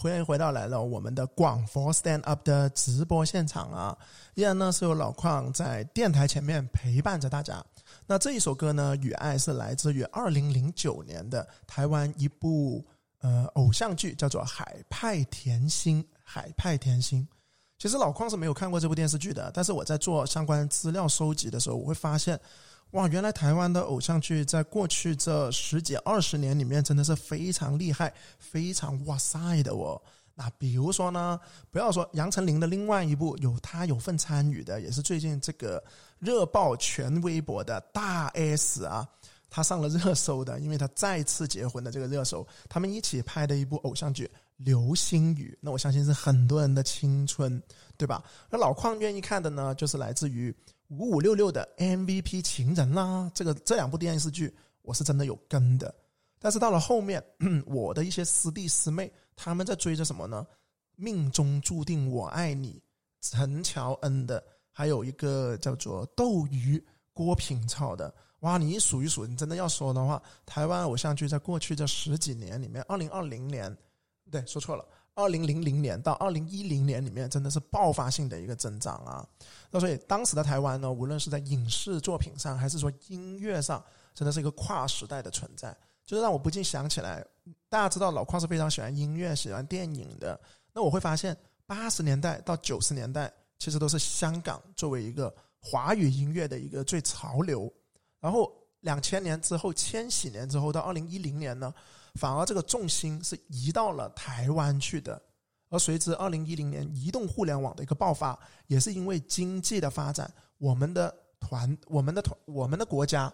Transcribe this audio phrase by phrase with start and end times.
[0.00, 3.98] 欢迎回到来了我们的广佛 Stand Up 的直播现场啊！
[4.34, 7.60] 依然呢是有老邝在电台前面陪伴着大家。
[8.06, 12.86] 那这一首歌呢，《与爱》是来自于二零零九年的台湾一部
[13.22, 16.00] 呃偶像剧，叫做《海派甜心》。
[16.22, 17.26] 海派甜心，
[17.76, 22.38] 其实老邝是没有看过这部电视剧的，但是我在做相关资料收集的时候，我会发现。
[22.92, 30.00] 哇，原来台湾的偶像剧在过去这十几二十年里面真的是非常厉害、非常哇塞的哦。
[30.34, 31.38] 那比如说呢，
[31.70, 35.82] 不要说杨丞琳的另外一部有他有份参与的，也是最近这个
[36.18, 39.06] 热爆全微博的大 S 啊，
[39.50, 44.24] 他上了热搜的，因为他再次结婚的这个热搜，他们一起拍的一部偶像剧
[44.56, 47.62] 《流星雨》，那我相信是很多人的青春，
[47.98, 48.24] 对吧？
[48.48, 50.54] 那老邝愿意看的呢，就是来自于。
[50.88, 55.94] 五五六六的 MVP 情人啦，这个这两部电视剧我是真的有跟的，
[56.38, 57.22] 但是到了后面，
[57.66, 60.46] 我的一些师弟师妹他们在追着什么呢？
[60.96, 62.82] 命中注定我爱你，
[63.20, 68.12] 陈乔恩的，还有一个叫做斗鱼郭品超的。
[68.40, 73.76] 哇，你数一数，你真的要说的话，台湾偶像剧在过去这十几年里面，二零二零年，
[74.30, 74.84] 对，说错了。
[75.18, 79.26] 二零零零年到二零一零年里面，真的是爆发性的一个增长啊！
[79.68, 85.76] 那所以当时的台湾呢，无论是在影视作品上，还是说音乐上，真的是一个跨时代的存在。
[86.06, 87.26] 就是让我不禁想起来，
[87.68, 90.40] 大家知道老邝是非常喜欢音乐、喜欢电影的。
[90.72, 97.68] 那我会发现，八十年代到九十年代，其实都是香港作为一个华语音乐的一个最潮流。
[98.20, 98.52] 然后
[98.82, 101.74] 两千年之后，千禧年之后到二零一零年呢？
[102.18, 105.20] 反而这个重心是移到了台湾去的，
[105.70, 113.32] 而随之二零一零年移动互联网的一个爆发，也是因为经济的发展，我们的团、我们的团、我们的国家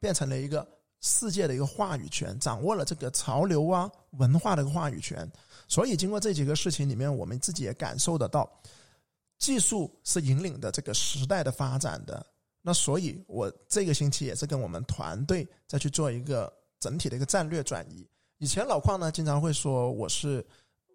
[0.00, 0.66] 变成了一个
[1.00, 5.30] 世界的一个话语权，掌握了这个潮流啊文化的一个话语权。
[5.66, 8.48] 所以经过这几个事情里面，我们自己也感受得到，
[9.38, 12.24] 技术是引领的这个时代的发展的。
[12.64, 18.06] 那所以，我这个星期也是跟我们团队再去做一个整体的一个战略转移。
[18.42, 20.44] 以前老邝呢，经常会说我是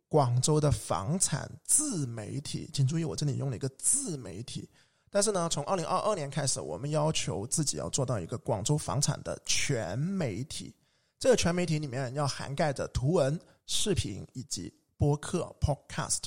[0.09, 4.69] 广州的房产自媒体，请注意我这里用了一个自媒体。
[5.09, 10.75] 但是呢，从二零二二年开始，我们要求自己要做到一个广州房产的全媒体。
[11.19, 16.23] 这个全媒体里面要涵盖着图文、视频以及播客 （podcast）。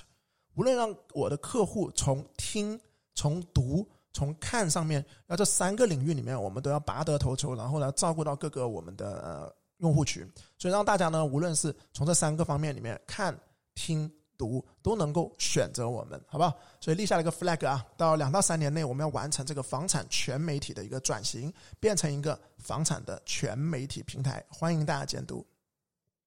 [0.55, 2.81] 无论让我的客户从听、
[3.15, 9.60] 从读、从看上面，要这三个领域里面，我们都要拔得头筹，然后呢，照顾到各个我们的呃。
[9.81, 10.27] 用户群，
[10.57, 13.39] 所以让大家呢，无论是从这三个方面里面看、
[13.75, 16.55] 听、读，都能够选择我们，好不好？
[16.81, 24.45] 所以立下了一个 flag 啊，到两到三年内，我们要完成这个房产全媒体的一个转型，变成一个房产的全媒体平台。
[24.49, 25.45] 欢迎大家监督。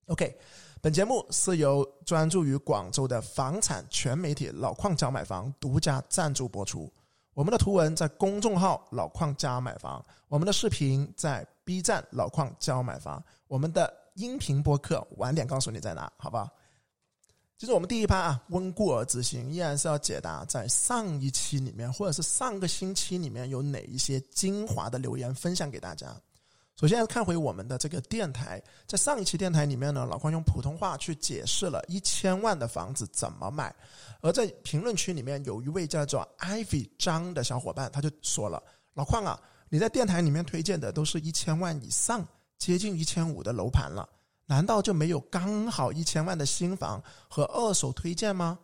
[0.07, 0.37] OK，
[0.81, 6.91] 本节目是由专注于广州的房产全媒体老矿教买房独家赞助播出。
[7.33, 16.49] 我们的图文在公众号“老矿家买房”，我们的视频在 B 站“老矿教买房”，我们的音频播客晚点告诉你在哪，好不好？
[17.55, 26.19] 其实我们第一趴啊，温故而知新，依然是要解答在上一期里面或者是上个星期里面有哪一些精华的留言分享给大家。
[26.77, 33.71] 首先看回我们的这个电台，在上一期电台里面呢，老邝用普通话去解释了一千万的房子怎么买。
[34.21, 38.63] 而在评论区里面有一位叫做 Ivy 张的小伙伴，他就说了
[38.95, 39.39] ：“老邝啊，
[39.69, 42.27] 你在电台里面推荐的都是一千万以上，
[42.65, 44.07] 接近一千五的楼盘了，
[44.45, 48.59] 难道就没有刚好一千万的新房和二手推荐吗？”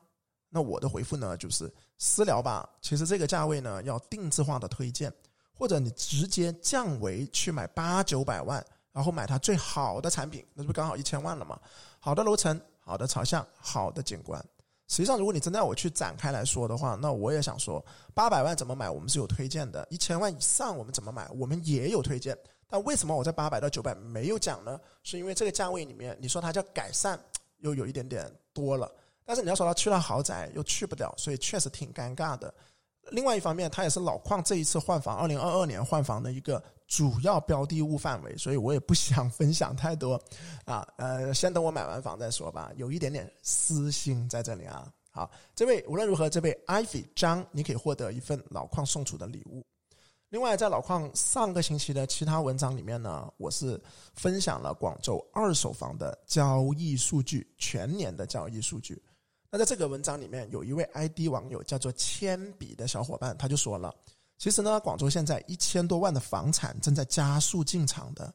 [0.52, 2.68] 那我的回复呢，就是私聊吧。
[2.82, 5.14] 其实这个价位呢，要定制化的推荐。
[5.54, 11.60] 或者你直接降维去买八九百万，然后买它最好的产品，那不刚好一千万了吗？
[12.00, 14.42] 好的楼层，好的朝向，好的景观。
[14.88, 22.38] 实际上，如果你真的要我去展开来说的话，那我也想说，八百万怎么买，我们是有推荐的；一千万以上我们怎么买，我们也有推荐。
[22.70, 24.80] 但为什么我在八百到九百没有讲呢？
[25.02, 27.20] 是因为这个价位里面，你说它叫改善，
[27.58, 28.88] 又有一点点多了；
[29.26, 32.54] 但是你要说它去了豪宅，又去不了，所以确实挺尴尬的。
[33.12, 40.22] 另外一方面，它也是老矿这一次换房，二零二二年换房的一个主要标的物范围，所以我也不想分享太多，
[40.66, 44.88] 啊，呃，先等我买完房再说吧，有一点点私心在这里啊。
[45.10, 49.66] 好，这位无论如何，这位 Ivy 张，你可以获得一份老矿送出的礼物。
[50.30, 53.82] 另外，在老矿上个星期的其他文章里面呢，我是
[54.14, 59.02] 分享了广州二手房的交易数据，全年的交易数据。
[59.50, 63.92] 那在这个文章里面，有一位 ID 网友叫做铅笔的小伙伴，他就说了
[64.38, 68.32] ：“其实呢，广州现在一千多万的房产正在加速进场的。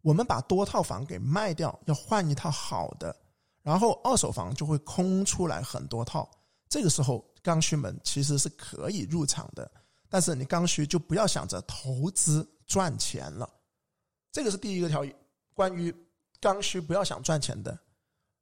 [0.00, 3.14] 我们把多套房给卖掉，要换一套好的，
[3.62, 6.26] 然后二手房就会空出来很多套。
[6.66, 9.70] 这个时候，刚需们其实是可以入场的，
[10.08, 13.48] 但是你刚需就不要想着投资赚钱了。
[14.32, 15.04] 这个是第一个条
[15.54, 15.94] 关于
[16.40, 17.78] 刚需不要想赚钱的。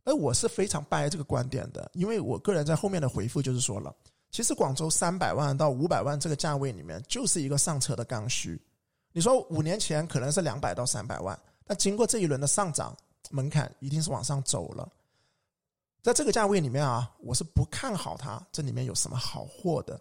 [0.06, 3.90] 而我是非常掰这个观点的，因为我个人在后面的回复就是说了，
[4.30, 8.60] 其实广州三百万到五百万这个价位里面就是一个上车的刚需。
[9.12, 12.94] 你说五年前可能是两百到三百万，但经过这一轮的上涨，
[13.30, 14.86] 门槛一定是往上走了。
[16.02, 19.98] 在这个价位里面啊，我是不看好它这里面有什么好货的。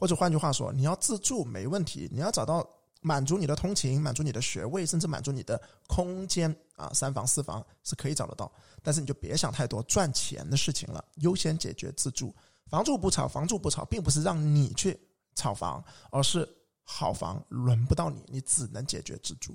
[0.00, 2.66] 或者换句话说，你要自住没问题，你要找到
[3.02, 8.50] 满足你的通勤、满足你的学位，甚至满足你的空间啊，三房四房是可以找得到。
[8.82, 12.34] 但是你就别想太多赚钱的事情了，优先解决自住。
[12.66, 14.98] 房住不炒，房住不炒，并不是让你去
[15.34, 16.48] 炒房，而是
[16.82, 19.54] 好房轮不到你，你只能解决自住。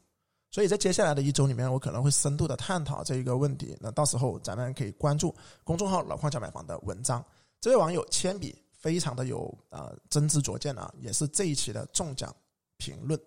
[0.52, 3.76] 所以在接下来的一周里面，我可能会深度的探讨这一个问题。
[3.82, 7.24] 那到时候咱们可以关注公众号“老矿家买房”的文章。
[7.60, 8.56] 这位网友铅笔
[8.86, 12.32] 非常的有呃真知灼见啊，也是这一期的中奖
[12.78, 13.20] 评论。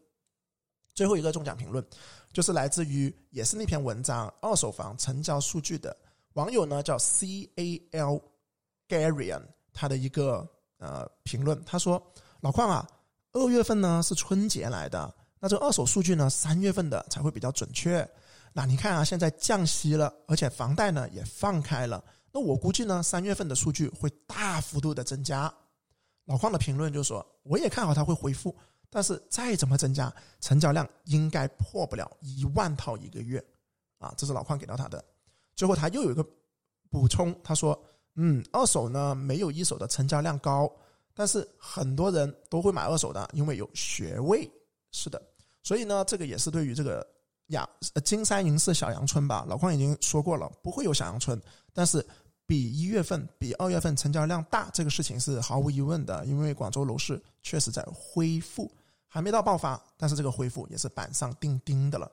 [0.95, 1.85] 最后一个中奖评论
[2.33, 5.97] 就是来自于也是那篇文章二手房成交数据的
[6.35, 8.23] 网友呢，叫 C A L
[8.89, 12.01] Garian，他的一个呃评论，他说
[12.41, 12.89] ：“老矿啊，
[13.33, 15.13] 二月份呢是春节来的。”
[15.43, 16.31] 那这二手数据呢？
[16.31, 18.09] 三月份的才会比较准确。
[18.53, 22.05] 那你看啊，现在降息了，而且房贷呢也放开了。
[22.33, 25.53] 那我估计呢，三月份的数据会大幅度的增加。
[26.27, 28.55] 老邝的评论就说，我也看好它会恢复，
[28.91, 33.43] 但是再怎么增加，成交量应该破不了一万套一个月。
[33.99, 35.05] 啊，这是老邝给到他的。
[35.57, 36.25] 最后他又有一个
[36.91, 37.77] 补充，他说
[38.15, 40.71] ：“嗯，二手呢没有一手的成交量高，
[41.15, 44.49] 但是很多人都会买二手的，因为有学位。”
[44.93, 45.21] 是的，
[45.63, 47.07] 所以呢，这个也是对于这个
[47.49, 47.69] 阳
[48.05, 51.41] 金山银市小阳春吧，老邝已经说过了，不会有小阳春，
[51.73, 52.05] 但是
[52.47, 58.71] 比一月份、比二月份成交量大，这个事情是毫无疑问的，因为广州楼市确实在恢复，
[59.07, 62.11] 还没到爆发，但是这个恢复也是板上钉钉的了。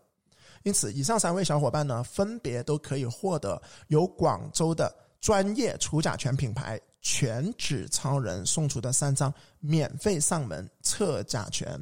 [0.64, 11.80] 因此，以上三位小伙伴呢，分别都可以获得由广州的专业除甲醛品牌全指超人送出的三张免费上门测甲醛。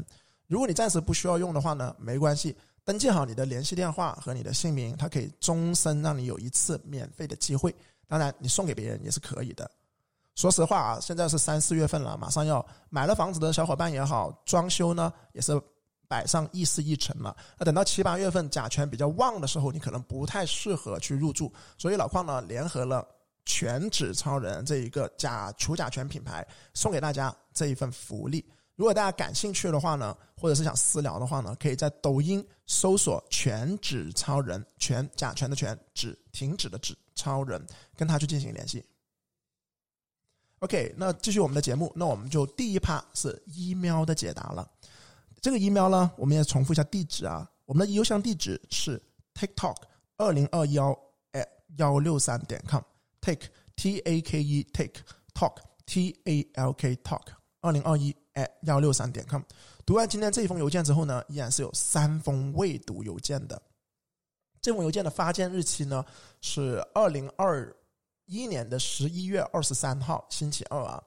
[0.48, 7.74] 如果你暂时不需要用的话呢，没关系，登记好你的联系电话和你的姓名，它可以终身让你有一次免费的机会。
[8.08, 9.70] 当然，你送给别人也是可以的。
[10.36, 15.60] 说实话啊，现在是三四月份了，马上要买了房子的小伙伴也好，装修呢也是
[16.08, 17.36] 摆上议事议程了。
[17.58, 21.54] 那等到七八月份甲醛比较旺的时候，你可能不太适合去入住。
[21.78, 23.08] 所以老邝呢联合了
[23.46, 28.46] 全脂超人这一个甲除甲醛品牌，送给大家这一份福利。
[28.76, 37.64] 如果大家感兴趣的话呢，或者是想私聊的话呢，可以在抖音搜索“全指超人”，全甲醛的全，脂停止的脂，超人，
[37.96, 38.84] 跟他去进行联系。
[40.60, 44.68] OK，那继续我们的节目，那我们就第一趴是 email 的解答了。
[45.40, 49.00] 这个 email 呢，我们也重复一下地址啊，我们的邮箱地址是
[49.36, 49.76] TikTok
[50.18, 50.98] 二零二幺
[51.34, 51.48] at
[51.78, 55.02] 幺六三点 com，Take T A K E Take
[55.36, 57.28] Talk T A L K Talk
[57.62, 58.16] 二零二一。
[58.34, 59.42] 哎，幺六三点 com，
[59.86, 63.62] 读完今天这一封邮件之后呢，依然是有三封未读邮件的。
[64.62, 66.04] 这封邮件的发件日期呢
[66.42, 67.76] 是二零二
[68.26, 71.04] 一年的十一月二十三号，星期二啊。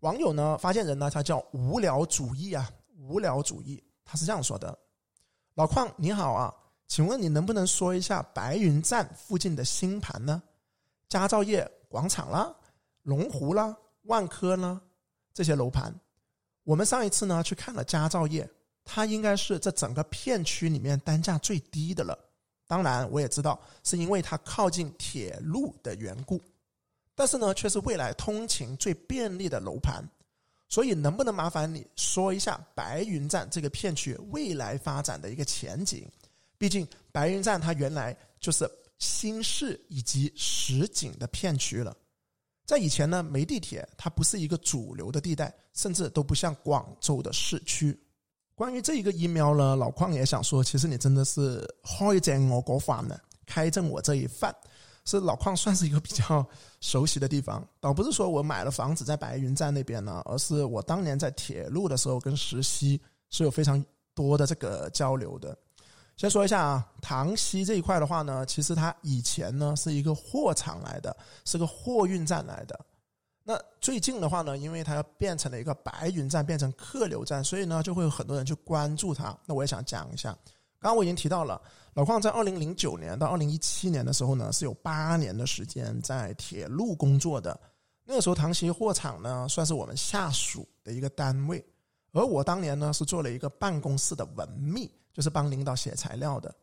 [0.00, 4.78] 网友呢，发件人呢，他叫无聊主义啊，无聊主义，他是这样说的：
[5.54, 6.54] 老邝你好啊，
[6.86, 10.42] 请问你能不能说一下白云站附近的新盘呢？
[11.08, 12.54] 佳兆业广场啦，
[13.02, 14.80] 龙湖啦，万科呢
[15.34, 15.92] 这些楼盘。
[16.64, 18.48] 我们上一次呢去看了佳兆业，
[18.84, 22.18] 它应该是这整个片区里面单价最低的了。
[22.66, 26.40] 当然，我也知道是因为它靠近铁路的缘故，
[27.16, 30.08] 但是呢，却是未来通勤最便利的楼盘。
[30.68, 36.08] 所以，能不能麻烦你说一下白云站这个片区未来发展的一个前景？
[36.58, 41.96] 毕竟，白云站它原来就是新市以及实景的片区了。
[42.70, 48.00] 在以前呢，没地铁，它不是一个主流的地带，甚至都不像广州的市区。
[48.54, 54.54] 关于这一个 email 呢，老邝也想说，其实你真的是开正我国饭呢，开正我这一饭，
[55.04, 56.46] 是老邝算是一个比较
[56.80, 57.66] 熟悉的地方。
[57.80, 63.84] 倒不是说我买了房子在白云站那边呢，而是我当年在铁路的时候跟石溪是有非常
[64.14, 65.58] 多的这个交流的。
[66.20, 72.78] 先说一下啊，塘溪这一块的话呢，其实它以前呢是一个货场来的，是个货运站来的。
[73.42, 79.34] 那最近的话呢，因为它要变成了一个白云站，变成客流站，所以呢就会有很多人去关注它。
[79.46, 80.30] 那我也想讲一下，
[80.78, 81.58] 刚刚我已经提到了，
[81.94, 87.58] 老邝在二零零九年到二零一七年的时候呢，是有八年的时间在铁路工作的。
[88.04, 91.64] 那个时候，唐溪货场呢，算是我们下属的一个单位。
[92.12, 96.54] 而我当年呢，是做了一个办公室的文秘，就是帮领导写材料的。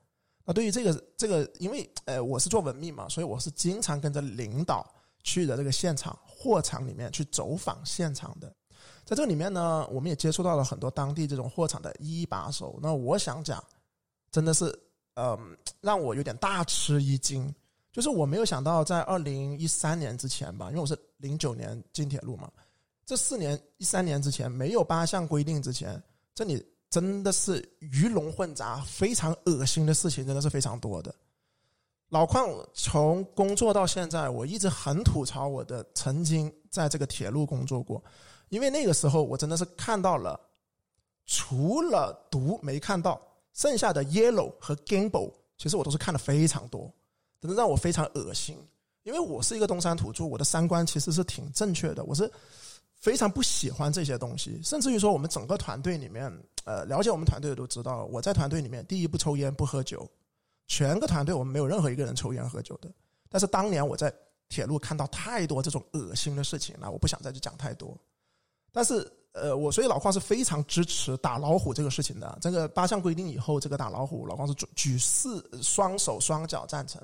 [0.46, 4.90] 那对于这个这个，因为呃我是做文秘嘛，所以我是经常跟着领导
[5.24, 8.56] 去的这个现场货场里面去走访现场的。
[9.04, 12.80] 在这里面呢，我们也接触到了很多当地这种货场的一把手。
[12.82, 13.64] 那我想讲，
[14.32, 14.66] 真的是
[15.16, 17.54] 嗯让我有点大吃一惊，
[17.92, 22.52] 就是我没有想到在二零一三年之前吧，因为我是零九年进铁路嘛。
[23.06, 26.02] 这四年一三年之前没有八项规定之前，
[26.36, 31.14] 这里真的是鱼龙混杂，非常恶心的事情，真的是非常多的。
[32.10, 38.02] 老邝从工作到现在，我一直很吐槽我的曾经在这个铁路工作过，
[38.48, 40.40] 因为那个时候我真的是看到了，
[41.26, 43.22] 除了毒没看到，
[43.54, 46.90] 剩下的 yellow 和 gamble，其实我都是看的非常多，
[47.42, 48.58] 真的让我非常恶心。
[49.04, 52.32] 因为我是一个东山土著，我的三观其实是挺正确的，我是。
[53.00, 56.32] 非常不喜欢这些东西，甚至于说我们整个团队里面，
[56.66, 60.10] 呃，了解我们团队的都知道，我在团队里面第一不抽烟不喝酒，
[60.66, 62.90] 全个团队我们没有任何一个人抽烟喝酒的。
[63.30, 64.12] 但是当年我在
[64.50, 67.96] 铁路看到太多这种恶心的事情了，我不想再去讲太多。
[68.72, 72.38] 但是呃，我所以老邝是非常支持打老虎这个事情的。
[72.42, 77.00] 这个八项规定以后，这个打老虎，老邝是举举四双手双脚赞成。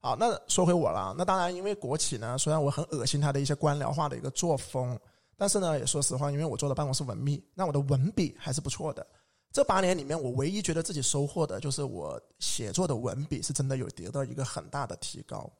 [0.00, 4.98] 好，那说回我了，那当然因为国企呢，虽然我很恶心他的一些官僚化的一个作风。
[5.38, 9.06] 但是呢，也说实话，因为我做的办公室文秘，那我的文笔还是不错的。
[9.52, 15.50] 这八年里面，我唯一觉得自己收获的就是我写作的文笔是真的有得到一个很大的提高。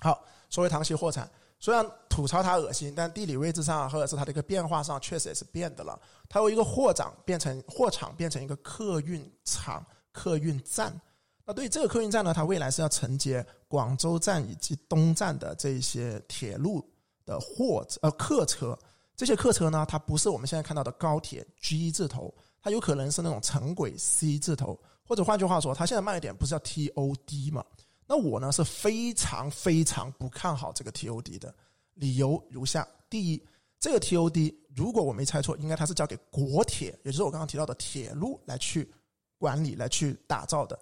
[0.00, 1.28] 好，说回唐溪货产，
[1.58, 5.98] 虽然吐槽它恶心，但地理位置上或者是它的一个变化上，确实也是变的了。
[6.28, 10.94] 它由一个货场变成货场，变成一个客运场、客运站。
[11.44, 16.88] 那对于这个客运站呢，它未来是要承接广州站以及东站的这一些铁路
[17.24, 18.78] 的货呃客车。
[19.20, 27.62] 这些客车呢，它不是我们现在看到的高铁 G 字头，它有可能是那种城轨 C 字头，或者换句话说，它现在卖点不是叫 TOD 嘛？
[28.06, 31.54] 那我呢是非常非常不看好这个 TOD 的，
[31.92, 33.44] 理由如下：第一，
[33.78, 38.90] 这个 TOD 如果我没猜错，应该它是交给国铁，也就是我刚刚提到的铁路来去
[39.36, 40.78] 管理、来去打造的。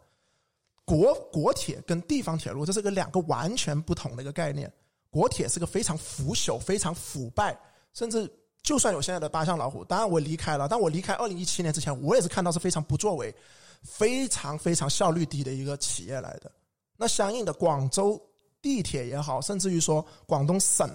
[0.84, 4.72] 国国铁跟地方铁路这是个两个完全不同的一个概念，
[5.10, 7.58] 国铁是个非常腐朽、非常腐败。
[7.98, 8.30] 甚至
[8.62, 10.68] 就算有现在的八项老虎，当然我离开了。
[10.68, 13.34] 但我离开二零一七年之前，我也是看到是非常不作为、
[13.82, 16.48] 非常非常效率低的一个企业来的。
[16.96, 18.20] 那相应的，广州
[18.62, 20.88] 地铁也好，甚至于说广东省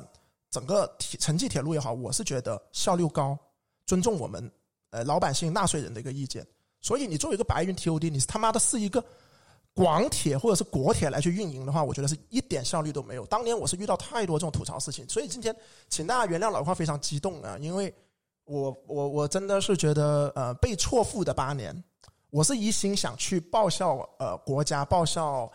[0.49, 3.37] 整个铁城际铁路也好，我是觉得效率高，
[3.85, 4.49] 尊重我们
[4.91, 6.47] 呃老百姓纳税人的一个意见。
[6.79, 9.03] 所以你作为一个白云 TOD，你是他妈的是一个。
[9.75, 13.25] 广铁或者是国铁来去运营的话，我觉得是一点效率都没有。
[13.25, 15.55] 当年我是遇到太多这种吐槽事情，所以今天
[15.89, 17.91] 请大家原谅老话非常激动啊，因为
[18.45, 21.83] 我我我真的是觉得呃被错付的八年，
[22.29, 25.51] 我是一心想去报效呃国家报效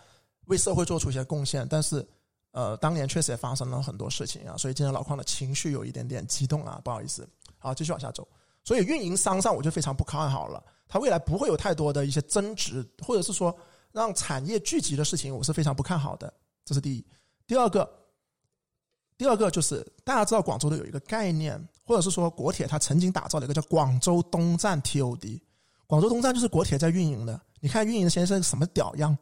[0.47, 2.05] 为社会做出一些贡献，但是
[2.51, 7.25] 呃当年确实也发生了很多事情啊，所以今天老邝的情绪有一点点激动啊，不好意思。
[7.57, 8.27] 好，继续往下走。
[8.65, 13.57] 所以运营商上我就非常不看好了，他未来不会有太多的一些增值，或者是说。
[13.93, 16.33] 让产业聚集的事情，我是非常不看好的。
[16.65, 17.07] 这是第一。
[17.47, 17.91] 第二个，
[19.17, 25.41] 第二个就是大家知道广州的有一个概念，或者是说国铁它曾经打造了一个叫广州东站 TOD。
[25.87, 27.41] 广州东站就是国铁在运营的。
[27.61, 29.17] 你看运营的先生什么屌样？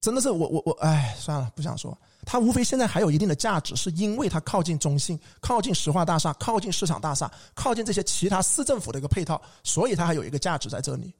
[0.00, 1.96] 真的是我我我哎，算了，不想说。
[2.26, 11.14] 它无非现在还有一定的价值，是因为它靠近中信、靠近石化大厦、靠近市场大厦、靠近这些其他市政府的一个配套，所以它还有一个价值在这里。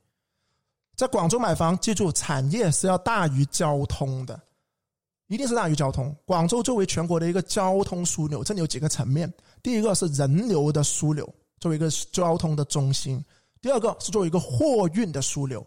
[1.02, 4.40] 在广州买房，记住产业是要大于交通的，
[5.26, 6.14] 一定是大于交通。
[6.24, 9.28] 广州作为全国的一个交通枢纽，这里有几个层面：
[9.64, 11.28] 第一个是人流的枢纽，
[11.58, 13.18] 作为一个交通的中心；
[13.60, 15.60] 第二个是作为一个货运的枢纽；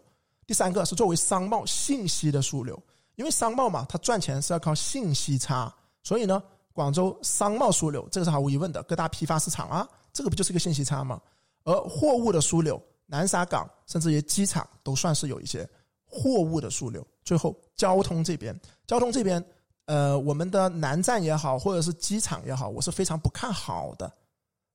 [0.46, 2.82] 第三个是作为商贸信息的枢纽。
[3.16, 5.70] 因为商贸嘛，它赚钱是要靠信息差，
[6.02, 11.20] 所以呢，广州商贸枢纽这个是毫无疑问的，各大批发市场啊，这个不就是一个信息差吗？
[11.64, 12.82] 而货物的枢纽。
[13.06, 15.68] 南沙港甚至于机场都算是有一些
[16.04, 17.06] 货物的枢纽。
[17.24, 19.44] 最后，交通这边，交通这边，
[19.86, 24.12] 呃，我们的南站也好，或者是机场也好，我是非常不看好的。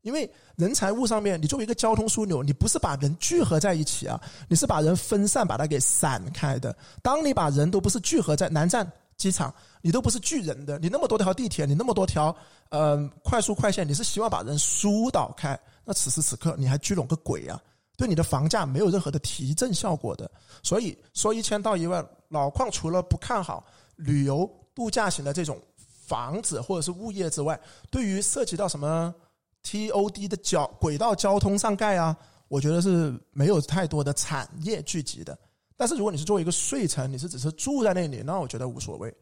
[0.01, 4.19] 因为人财物上面，你作为一个交通枢纽，你不是把人聚合在一起啊，
[4.49, 6.75] 你是把人分散，把它给散开的。
[7.03, 12.35] 当你把人都不是聚合在南站、机场，你都不是聚人的，你那么多条地铁，你那么多条
[12.69, 15.57] 呃快速快线，你是希望把人疏导开。
[15.85, 17.61] 那此时此刻，你还聚拢个鬼啊！
[18.01, 20.29] 对你的房价没有任何的提振效果的。
[20.63, 23.63] 所以说一千到一万，老邝除了不看好
[23.95, 27.59] 旅游度假型的这种房子或者是物业之外，
[27.91, 29.13] 对于涉及到什么
[29.63, 32.17] TOD 的交轨道交通上盖啊，
[32.47, 35.37] 我觉得是没有太多的产业聚集的。
[35.77, 39.13] 但是如果你是作为一个睡城，你是只是住在那里，那我觉得无所谓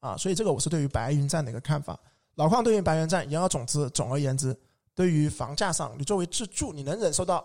[0.00, 0.16] 啊。
[0.16, 1.96] 所以这个我是对于白云站的一个看法。
[2.34, 4.56] 老邝对于白云站，言而总之，总而言之，
[4.92, 7.44] 对于房价上，你作为自住，你能忍受到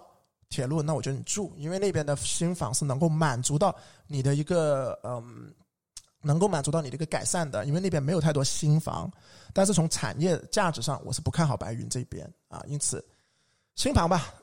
[0.50, 3.75] 铁路，那我觉得你住，因为那边的新房是能够满足到
[4.08, 5.53] 你的一个嗯，
[6.22, 9.12] 能够满足到你的一个改善的，因为那边没有太多新房。
[9.53, 12.63] 但是从产业价值上，我是不看好白云这边啊。
[12.68, 13.03] 因此，
[13.75, 14.34] 新房吧，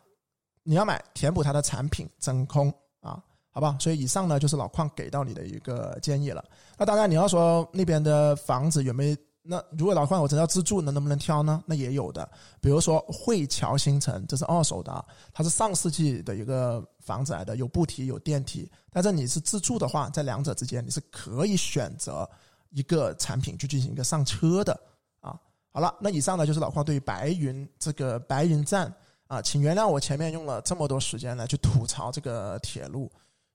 [0.63, 3.77] 你要买，填补它的产品真空啊，好吧。
[3.81, 6.45] 所以以上呢，就是老邝给到你的一个建议了。
[6.79, 9.17] 那当然，你要说那边的房子有没有？
[9.49, 11.63] 那如果老矿我真要自住，那能不能挑呢？
[11.67, 12.29] 那也有的，
[12.61, 18.71] 比如说汇桥新城，这是二手的，它是上世纪的一个房子来的，有步梯有电梯。
[18.91, 22.29] 但是你是自住的话，在两者之间你是可以选择
[22.71, 24.73] 一个产品去进行一个上车的
[25.21, 25.39] 啊。
[25.71, 28.93] 好了，那以上呢就是老矿对于白云这个白云站
[29.27, 33.11] 啊，请原谅我前面用了这么多时间来去吐槽这个铁路，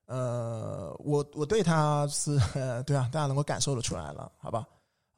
[0.06, 2.38] 呃，我我对它是
[2.86, 4.66] 对啊，大家能够感受得出来了，好吧？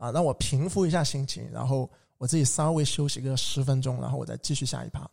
[0.05, 5.09] 啊，让我平复一下心情，然后我自己稍微休息个十分钟，然后我再继续下一趴。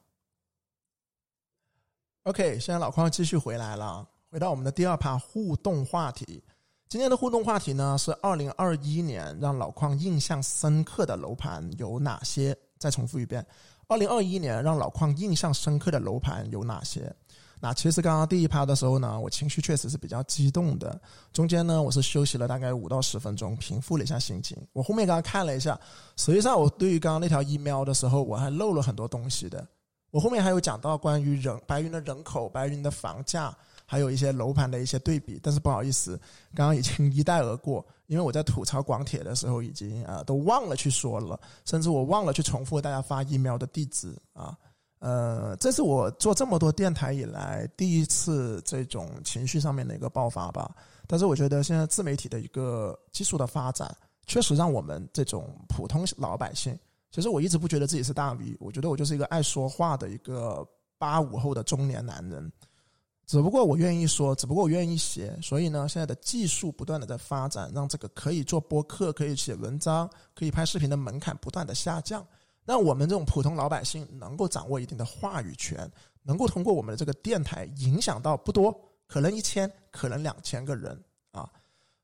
[2.24, 6.44] OK，现在老邝继续回来了，回到我们的第二趴互动话题。
[6.90, 12.54] 今天的互动话题呢是二零二一年让老矿印象深刻的楼盘有哪些？
[12.78, 13.46] 再重复一遍，
[13.88, 17.16] 二零二一年让老矿印象深刻的楼盘有哪些？
[17.64, 21.00] 那其实刚刚第一趴的时候呢，我情绪确实是比较激动的。
[21.32, 24.58] 中间呢，我是休息了大概五到十分钟，平复了一下心情。
[24.74, 25.80] 我后面刚刚看了一下，
[26.18, 29.64] 实际上我对于刚刚那条 email 的时候，我还漏了很多东西的。
[30.10, 35.40] 我后面还有讲到关于人白云的人口、白云的房价，还有一些楼盘的一些对比。
[35.42, 36.20] 但是不好意思，
[36.56, 44.58] 刚刚已经一带而过，因为我在吐槽广铁的时候已经啊都忘了去说了，甚至我忘了去重复大家发 email 的地址啊。
[45.02, 50.74] 呃这是我做这么多电台以来第一次这种情绪上面的一个爆发吧。
[51.08, 53.94] 但是我觉得现在自媒体的一个技术的发展，
[54.28, 56.78] 确实让我们这种普通老百姓，
[57.12, 60.66] 其实我一直不觉得自己是大 V，我觉得我就是一个爱说话的一个
[60.98, 62.52] 八五后的中年男人。
[63.26, 72.26] 只不过我愿意说，只不过我愿意写，所以呢，现在的技术不断的在发展，让这个可以做播客、可以写文章、可以拍视频的门槛不断的下降。
[72.66, 75.90] 让我们这种普通老百姓能够掌握一定的话语权，
[76.24, 78.74] 能够通过我们的这个电台影响到不多，
[79.08, 80.98] 可能一千，可能两千个人
[81.32, 81.50] 啊。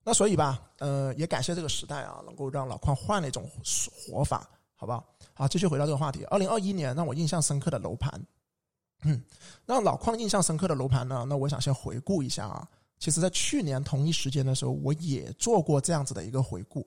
[0.04, 3.50] 那所以吧，呃，也感谢这个时代啊，能够让老邝换了一种
[3.92, 5.04] 活法，好不好？
[5.34, 6.24] 好，继续回到这个话题。
[6.26, 8.20] 二零二一年让我印象深刻的楼盘，
[9.04, 9.22] 嗯，
[9.66, 11.26] 让老邝印象深刻的楼盘呢？
[11.28, 12.68] 那我想先回顾一下啊。
[13.00, 16.84] 其实，在去年同一时间的时候，我也做过这样子的一个回顾。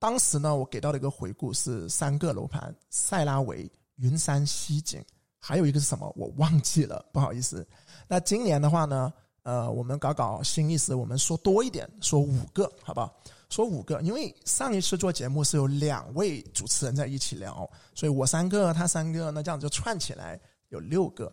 [0.00, 5.04] 当时呢，我给到的一个回顾是三个楼盘：塞拉维、云山西景，
[5.38, 6.10] 还有一个是什么？
[6.16, 7.64] 我忘记了，不好意思。
[8.08, 13.14] 那今年的话呢，呃，我们搞搞新意思，我们说多一点，说五个，好不好？
[13.50, 21.30] 说五个，因为上一次做节目是有两位主持人在一起聊，所以我三个，他三个，那这样就串起来有六个。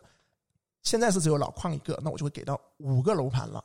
[0.84, 3.64] 现在是只有老邝一个，那我就会给到五个楼盘了。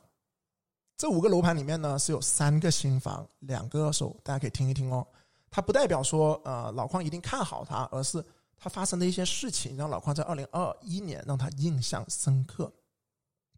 [0.95, 5.05] 这五个楼盘里面呢，是有三个新房，两个二手，大家可以听一听哦。
[5.49, 8.23] 它不代表说，呃，老矿一定看好它，而是
[8.57, 12.71] 它发生的一些事情，让老矿在二零二一年让他印象深刻。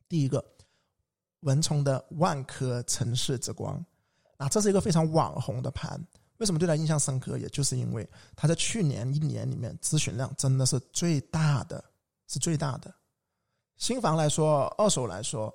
[0.09, 0.43] 第一个，
[1.41, 3.83] 文冲的万科城市之光，
[4.37, 6.01] 啊，这是一个非常网红的盘。
[6.37, 7.37] 为什么对他印象深刻？
[7.37, 11.83] 也就是因为他在去年一年里面咨询量真的是最大的，
[12.27, 12.93] 是最大的。
[13.77, 15.53] 新房来说，二手来说，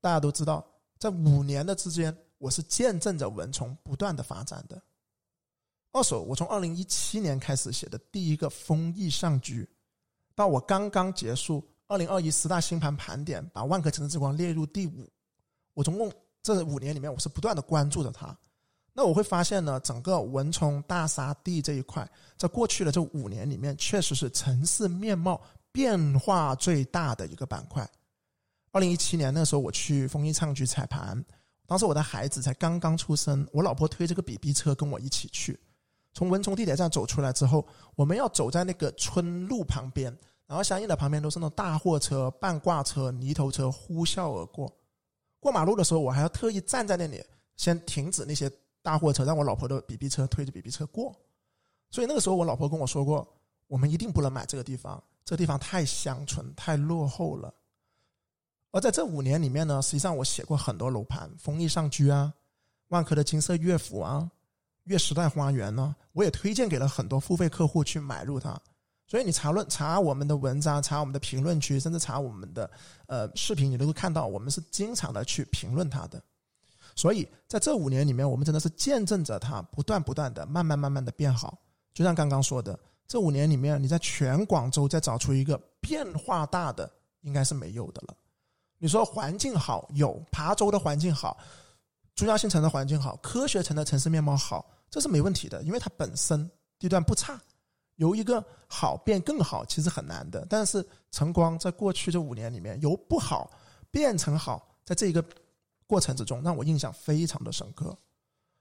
[0.00, 0.64] 大家都知道。
[0.98, 4.82] 在五年的之间，我是见证着文崇不断的发展的。
[5.92, 9.68] 二手，我从二零一七年开始写的第一个丰益上居，
[10.34, 15.08] 到我刚刚结束二零二一十大新盘盘点，把万科城市之光列入第五，
[15.72, 16.10] 我总共
[16.42, 18.36] 这五年里面，我是不断的关注着它。
[18.92, 27.88] 那我会发现呢，整个文冲大沙地这一块，在过去的这五年里面，确实是城市面貌变化最大的一个板块。
[28.74, 31.24] 二零一七年那时候，我去丰益畅居踩盘，
[31.64, 35.56] 当时我的孩子才刚刚出生，我老婆推这个 BB 车跟我一起去。
[36.12, 40.12] 从文冲地铁站走出来之后，我们要走在那个村路旁边，
[40.48, 44.68] 然后相应的旁边都是那种大货车、半挂车、泥头车呼啸而过。
[45.38, 47.24] 过马路的时候，我还要特意站在那里，
[47.56, 48.50] 先停止那些
[48.82, 51.14] 大货车，让我老婆的 BB 车推着 BB 车过。
[51.92, 53.24] 所以那个时候，我老婆跟我说过，
[53.68, 57.54] 我们一定不能买这个地方，这个地方太乡村、太落后了。
[58.74, 62.34] 而在这五年里面呢，实际上我写过很多楼盘，丰益上居啊，
[62.88, 64.28] 万科的金色乐府啊，
[64.82, 68.60] 悦时代花园呢，我也推荐给了很多付费客户去买入它。
[69.06, 72.68] 所以你查论查我们的文章，查我们的评论区，甚至查我们的
[73.06, 76.20] 呃视频，你都会看到我们是经常的去评论它的。
[76.96, 81.56] 所以在这五年里面，我们真的是见证着它不断不断的、慢慢慢慢的变好。
[81.92, 88.16] 就像刚刚说的，这五年里面，你在全广州再找出一个变化大的，应该是没有的了。
[88.84, 91.38] 你说环境好，有琶洲的环境好，
[92.14, 97.40] 珠江新城的环境好，科学城的城市面貌好，这是没问题的，因为它本身地段不差。
[97.96, 100.46] 由一个好变更好，其实很难的。
[100.50, 103.50] 但是晨光在过去这五年里面，由不好
[103.90, 105.24] 变成好，在这一个
[105.86, 107.96] 过程之中，让我印象非常的深刻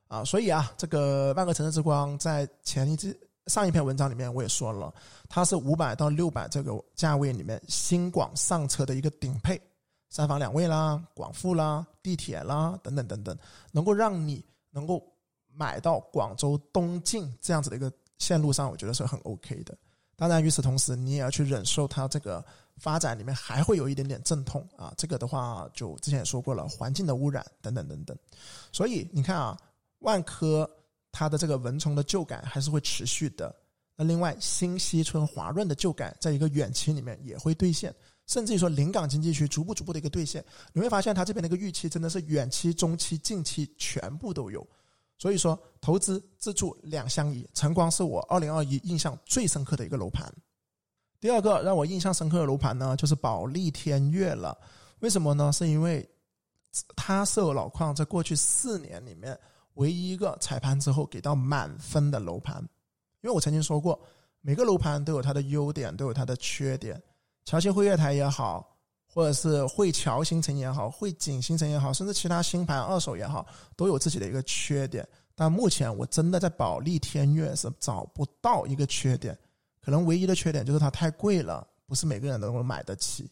[0.07, 0.23] 啊！
[0.23, 3.13] 所以啊，这个万科城市之光在前一支
[3.47, 4.93] 上一篇文章里面我也说了，
[5.27, 9.61] 它是五百到六百这个价位里面新广上车的一个顶配。
[10.13, 13.35] 三房两卫啦，广富啦，地铁啦，等等等等，
[13.71, 15.03] 能够让你能够
[15.47, 19.75] 买到广州东进这样子的一个线路上，我觉得是很 OK 的。
[20.15, 22.45] 当然，与此同时，你也要去忍受它这个
[22.77, 24.93] 发展里面还会有一点点阵痛啊。
[24.95, 28.15] 这个的话，就之前也说过了，环境的污染等等等等。
[28.71, 29.57] 所以你看啊，
[30.01, 30.69] 万科
[31.11, 33.51] 它的这个蚊虫的旧改还是会持续的。
[33.95, 37.91] 那另外，新西村华润的旧改，在一个远期里面也会兑现。
[38.25, 44.65] 甚至于说，临港经济区逐步逐步的一个兑现，你会发现它这边的一个预期真的是远期、中期、近期全部都有。
[45.17, 47.47] 所以说，投资自住两相宜。
[47.53, 50.33] 晨光是我二零二一印象最深刻的一个楼盘。
[51.19, 54.57] 第二个让我印象深刻的楼盘呢，就是保利天悦了。
[54.99, 55.51] 为什么呢？
[55.51, 56.09] 是因为
[56.95, 59.37] 它是我老矿在过去四年里面
[59.75, 62.57] 唯一一个踩盘之后给到满分的楼盘。
[63.21, 63.97] 因为我曾经说过，
[64.41, 67.01] 每个楼盘都有它的优点，都有它的缺点。
[67.45, 75.07] 桥新汇悦台也好，或者是汇桥新城也好，汇景新城也好，甚至其他新盘二手也好，都有自己的一个缺点。
[75.35, 79.37] 但目前我真的在保利天悦是找不到一个缺点，
[79.81, 83.29] 可能唯一的缺点就是它太贵了，不是每个人都能够买得起。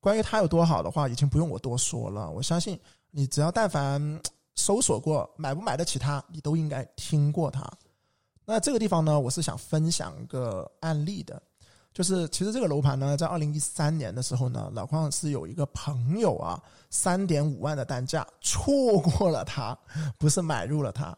[0.00, 2.30] 关于它有多好的话，已经不用我多说了。
[2.30, 2.78] 我相信
[3.10, 4.20] 你只要但凡
[4.54, 7.70] 搜索过买不买得起它，你都应该听过它。
[8.44, 11.42] 那这个地方呢，我是想分享个案例的。
[11.94, 19.78] 就是其实这个楼盘呢，在二零一三年的时候呢，老邝是有一个朋友啊，三点五万的单价错过了它，
[20.18, 21.16] 不是买入了它，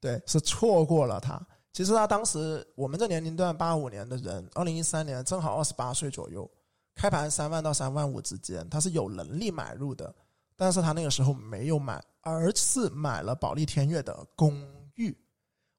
[0.00, 1.38] 对，是错过了它。
[1.74, 6.50] 其实他当时我们这年龄段八五年的人，二零一三年正好二十八岁左右，
[6.94, 10.14] 开盘三万到三万五之间，他是有能力买入的，
[10.56, 15.14] 但是他那个时候没有买，而是买了保利天悦的公寓。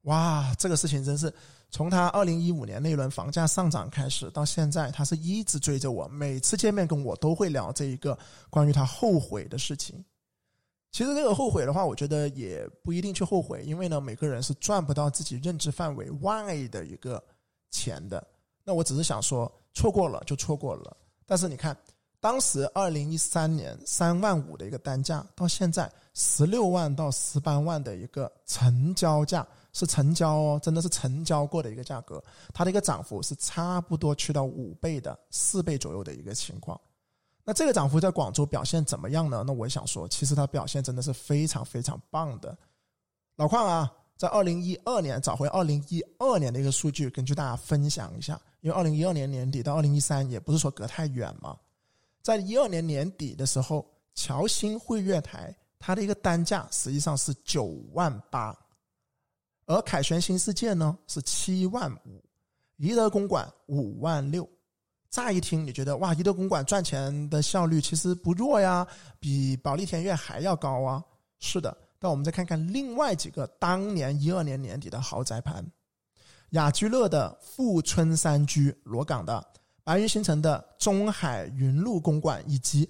[0.04, 1.34] 哇，这个事情真是。
[1.70, 8.18] 从他二零一五年那轮房价上涨开始，到现在，他是一直追着我，每次见面跟我都会聊这一个
[8.50, 10.04] 关于他后悔的事情。
[10.92, 17.22] 其实这个后悔的话，我觉得也不一定去后悔，因为呢，每个人是赚不到自己认知范围外的一个
[17.70, 18.26] 钱的。
[18.64, 20.96] 那我只是想说，错过了就错过了。
[21.26, 21.78] 但是你看，
[22.22, 29.46] 当时二零一三年三万五的一个单价，到现在十六万到十八万的一个成交价。
[29.78, 36.80] 是成交哦，真的是成交过的一个价格，它的一个涨幅是差不多去到五倍的四倍左右的一个情况。
[37.44, 39.44] 那这个涨幅在广州表现怎么样呢？
[39.46, 42.58] 那我想说，其实它表现真的是非常非常棒的。
[43.36, 48.42] 老邝啊，在二零一二年找回二零一二年的一个数据，跟大家分享一下。
[48.62, 51.56] 因为二零一二年年底到二零一三也不是说隔太远嘛，
[52.24, 53.86] 在一二年年底的时候，
[54.16, 58.58] 侨新汇悦台它的一个单价实际上是九万八。
[59.68, 62.24] 而凯旋新世界呢是七万五，
[62.78, 64.50] 怡德公馆五万六。
[65.10, 68.88] 乍一听你觉得哇，怡德公馆赚钱的效率其实不弱呀，
[69.20, 71.04] 比保利天悦还要高啊。
[71.40, 75.66] 是的，但我们再看看另外几个当年一二年年底的豪宅盘：
[76.52, 79.46] 雅居乐的富春山居、罗岗的
[79.84, 82.90] 白云新城的中海云路公馆以及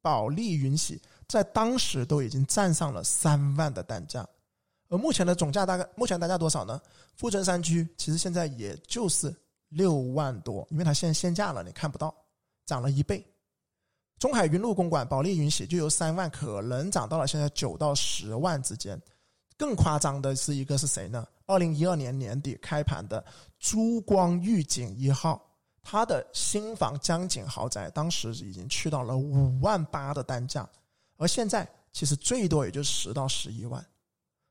[0.00, 4.26] 保利云喜，在当时都已经站上了三万的单价。
[4.88, 6.80] 而目前的总价大概目前单价多少呢？
[7.14, 9.34] 富春山居其实现在也就是
[9.68, 12.14] 六万多，因为它现在限价了，你看不到，
[12.64, 13.24] 涨了一倍。
[14.18, 19.00] 中海云路公馆保利云玺就由三万可能涨到了现在九到十万之间。
[19.56, 21.26] 更夸张的是一个是谁呢？
[21.46, 23.24] 二零一二年年底开盘的
[23.58, 25.44] 珠光御景一号，
[25.82, 30.68] 它的新房江景豪宅当时已经去到了五万八的单价，
[31.16, 33.84] 而现在其实最多也就十到十一万。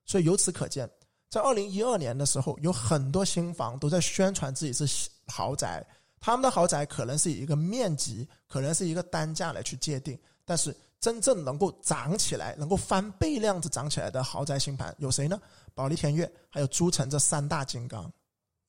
[0.08, 0.89] 所以由此可见，
[1.30, 5.86] 在二零一二年的时候，有很多新房都在宣传自己是豪宅。
[6.20, 15.39] 他们的豪宅可能是以一个面积，可能是一个单价来去界定，但是真正能够涨起来、能够翻倍那样子涨起来的豪宅新盘有谁呢？
[15.76, 18.12] 保利天悦还有诸城这三大金刚。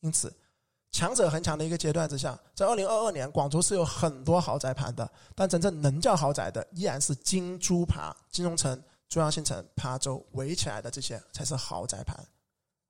[0.00, 0.30] 因此，
[0.90, 12.16] 强者恒强的一个阶段之下，在二零二二年，广州是有很多豪宅盘的，但真正能叫豪宅的，依然是金珠盘、金融城、中央新城、琶洲围起来的这些才是豪宅盘，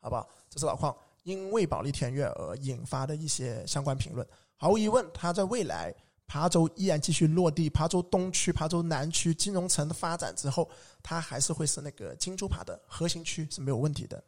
[0.00, 0.28] 好不好？
[0.50, 4.26] 这是老矿因为保利天悦而引发的一些相关评论。
[4.56, 5.94] 毫无疑问，它在未来。
[6.30, 10.68] 琶洲依然继续落地，琶洲东区、琶洲南区金融城的发展之后，
[11.02, 14.22] 它还是会是那个金珠琶的核心区是没有问题的。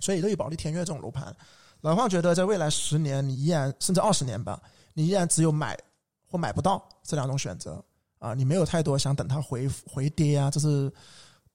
[0.00, 1.36] 所以对于保利天悦这种楼盘，
[1.82, 4.58] 老方觉得在未来十年，你依然甚至二十年吧，
[4.94, 5.78] 你依然只有买
[6.24, 7.84] 或买不到这两种选择
[8.18, 10.92] 啊，你没有太多想等它回回跌啊，这是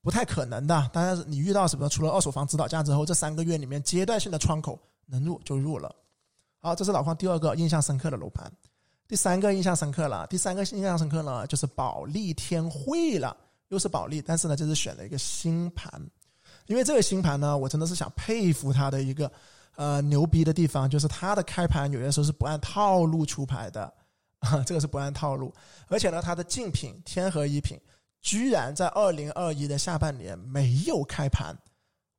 [0.02, 0.90] 不太可能的。
[0.94, 5.94] 当然，你遇到什么，除了二手房指导价之后，这三个月里面阶段性的窗口能入就入了。
[6.60, 8.52] 好，这是老方第二个印象深刻的楼盘。
[9.06, 13.36] 第三个印象深刻了，第三个印象深刻呢，就是保利天汇了，
[13.68, 15.92] 又是保利，但是呢，这是选了一个新盘，
[16.68, 19.30] 因为这个新盘呢，我真的是想佩服它的一个
[19.76, 23.94] 呃牛逼的地方，就是它的开盘有些时候是不按套路出牌的，
[24.44, 25.54] 啊， 这个是不按套路，
[25.88, 27.80] 而且呢，它的竞品天河一品
[28.22, 31.58] 居然在二零二一的下半年没有开盘，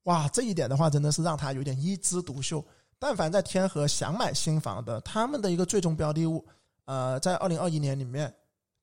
[0.04, 2.64] 哇，这一点的话，真的是让它有点一枝独秀。
[2.98, 6.44] 但凡在天河想买新房的，他们的一个最终标的物。
[6.86, 8.32] 呃，在二零二一年里面，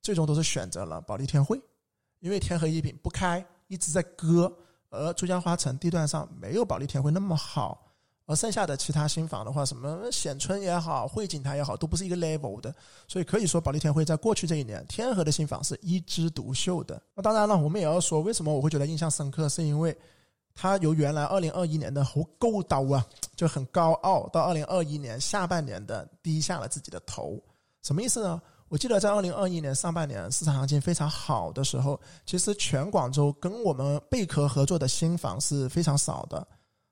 [0.01, 1.59] 最终都是选择了保利天汇，
[2.19, 4.51] 因为天河一品不开，一直在割，
[4.89, 7.90] 而珠江花城地段上没有保利天汇那么好，
[8.25, 12.73] 而剩下的其他新房的话，什么显春也好，汇景台也好，都不是一个 level 的，
[13.07, 17.01] 所以可以说保利天汇在过去这一年，天河的新房是一枝独秀的。
[17.13, 19.95] 那当然了，我们也要说，为什么我会觉得印象深刻，是因为
[20.53, 23.05] 它由原来二零二一年的猴够刀啊，
[23.35, 27.37] 就很高傲，到二零二一年下半年的低下了自己的头。
[27.81, 28.41] 什么意思呢？
[28.69, 36.47] 我记得在二零二一年上半年市场行情非常好的时候，其实全广州跟我们贝壳合作的新房是非常少的。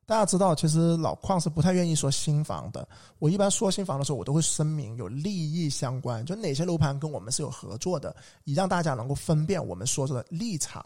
[0.10, 2.88] 大家知道，其实老矿是不太愿意说新房的。
[3.20, 10.84] 我一般说新房的时候，我都会声明有利益相关，就哪些楼盘跟我们是有合作的，以让大家能够分辨我们说的立场。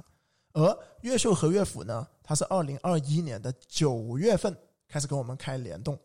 [0.51, 4.53] 而越秀和乐府呢，它是二零二一年的九月份
[4.89, 5.97] 开始跟我们开联动。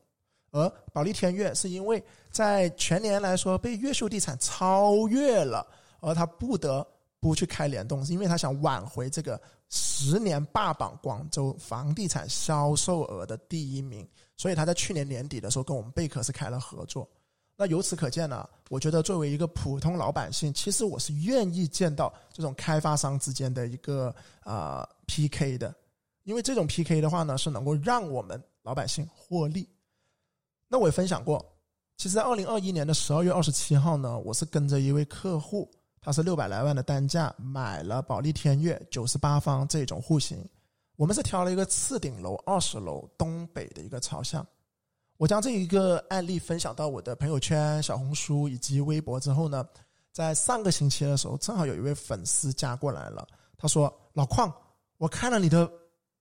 [0.53, 2.01] 而保利天悦是因为
[2.31, 5.67] 在全年来说被越秀地产超越了，
[5.99, 6.87] 而他不得
[7.19, 17.09] 不去开联动，是因为他想挽回这个十年霸榜广州房地产销售额的第一名，所以他在去年年底的时候跟我们贝壳是开了合作。
[17.57, 25.75] 那由此可见呢，我觉得作为一个普通老百姓，其实我是愿意见到这种开发商之间的一个啊 PK 的，
[26.23, 29.69] 因为这种 PK 的话呢，是能够让我们老百姓获利。
[30.69, 31.45] 那我也分享过，
[31.97, 35.69] 其实，在二零二一年的十二月二十七号呢，我是跟着一位客户，
[36.01, 40.43] 他是六百来万的单价买了保利天悦九十八方这种户型，
[40.97, 44.47] 我们是挑了一个次顶楼二十楼东北的一个朝向。
[45.17, 49.67] 我将这一个案例分享到我的朋友圈、小红书以及微博之后呢，
[50.13, 54.53] 在上个星期的时候，正好有一位粉丝加过来了，他说：“老邝，
[54.97, 55.71] 我看了你的。”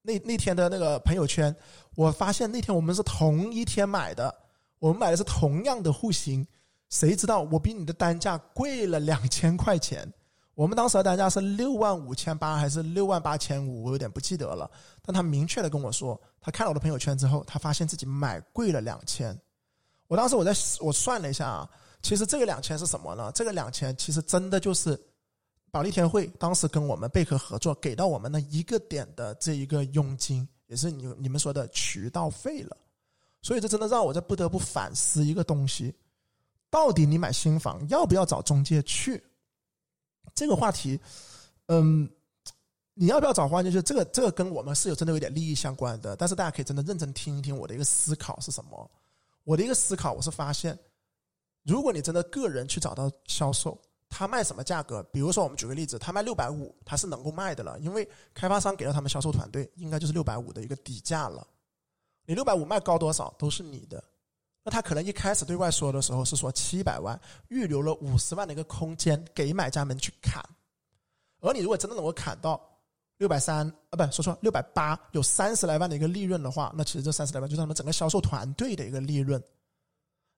[0.03, 1.53] 那那天的那个朋友圈，
[1.93, 4.33] 我发现那天我们是同一天买的，
[4.79, 6.47] 我们买的是同样的户型，
[6.89, 10.11] 谁知道我比你的单价贵了两千块钱？
[10.55, 13.83] 我们当时的单价是六万五千八还是六万八千五？
[13.83, 14.69] 我有点不记得了。
[15.01, 19.39] 但他明确的跟我说，他看了我的朋友圈之后，他发现自己买贵了两千。
[20.07, 21.69] 我当时我在我算了一下啊，
[22.01, 23.31] 其实这个两千是什么呢？
[23.35, 24.99] 这个两千其实真的就是。
[25.69, 32.75] 保利天汇当时跟我们贝壳合作，给到我们的一个点的这一个佣金，也是你你们说的渠道费了。
[33.41, 35.93] 所以这真的让我在不得不反思一个东西：
[36.69, 39.23] 到底你买新房要不要找中介去？
[40.35, 40.99] 这个话题，
[41.67, 42.09] 嗯，
[42.93, 43.71] 你要不要找中介？
[43.71, 46.15] 就这个这个跟我们是有真的有点利益相关的。
[46.15, 48.91] 但是大家可以真的认真听一听我的一个思考是什么？
[49.43, 50.77] 我的一个思考，我是发现，
[51.63, 53.79] 如果你真的个人去找到销售。
[54.09, 55.03] 他卖什么价格？
[55.11, 61.45] 比如说，我们举个例子，他卖六百五，他是能够卖的了，因为开发商给了他们销售团队，应该就是六百五的一个底价了。
[62.25, 64.01] 你六百五卖高多少都是你的。
[64.67, 70.43] 那他可能一开始对外说的时候是说七百万，预留了五十万的一个空间给买家们去砍。
[71.39, 72.61] 而你如果真的能够砍到
[73.15, 79.41] 六百三啊，不说错，六百八，有三十来万的一个利润的话，那其实这三十来万就是他们整个销售团队的一个利润。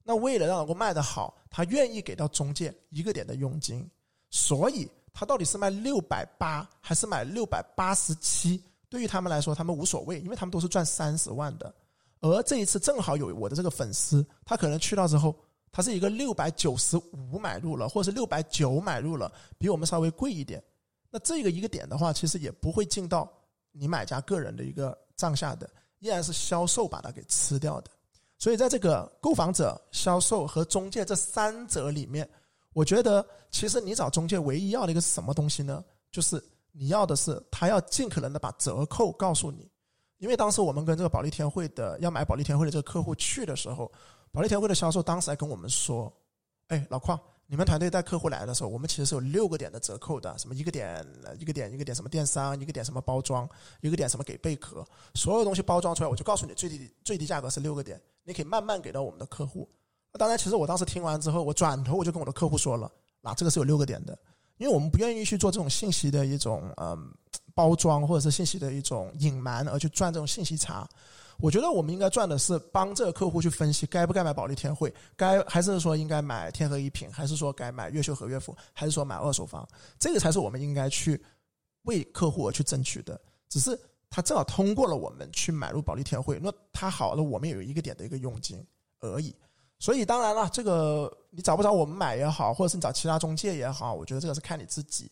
[0.03, 3.89] 那为了让能够卖得好，他愿意给到中介一个点的佣金，
[4.29, 11.73] 所以他到底是卖六百八还是买六百八十七，对于他们来说，他们无所谓，因为他们都是赚三十万的。
[12.21, 15.36] 而这一次正好有我的这个粉丝，他可能去到之后，
[15.71, 20.62] 他是一个六百九十五买入了，或者是六百九买入了，比我们稍微贵一点，
[21.10, 23.32] 那这个一个点的话，其实也不会进到
[23.71, 27.91] 你买家个人的一个账下的，依然是销售把它给吃掉的。
[28.38, 32.29] 所以在这个购房者、销售和中介这三者里面，
[32.73, 35.84] 我觉得其实你找中介唯一要的一个是什么东西呢？
[36.12, 39.69] 就是你要的是他要尽可能的把折扣告诉你。
[40.19, 43.91] 因为当时我们跟这个保利天汇的要买保利天汇的这个客户去的时候，
[44.32, 46.13] 保利天汇的销售当时还跟我们说
[46.67, 51.03] ：“哎，老邝，你们团队带客户来的时候，我们其实是有六个点的折扣的，什么一个点
[51.39, 53.49] 一个点一个点什么电商，一个点什么包装，
[53.82, 59.67] 一个点什么给贝壳，所有东西包装出来，我就告诉你最低最低价格是六个点，你可以慢慢给到我们的客户。
[60.13, 64.17] 当然，其实我当时听完之后，我转头我就跟我的客户说了，那这个是有六个点的，
[64.60, 67.12] 因为我们不愿意去做这种信息的一种嗯。”
[67.56, 70.88] 包装或者是信息的一种隐瞒，而去赚这种信息差。
[71.39, 79.67] 我觉得我们应该赚的是帮这个客户去分析该不该买保利天汇，该还是说应该买天河一品，还是说该买越秀和悦府，还是说买二手房，
[80.00, 81.22] 这个才是我们应该去
[81.82, 83.19] 为客户而去争取的。
[83.50, 83.78] 只是
[84.10, 88.65] 他正好通过了我们去买入保利天汇，那他好了，我们也有一个点的一个佣金
[89.02, 89.36] 而已。
[89.79, 95.09] 所以当然了，这个你找不着我们买也好，或者是你找其他中介也好，我觉得这个是看你自己。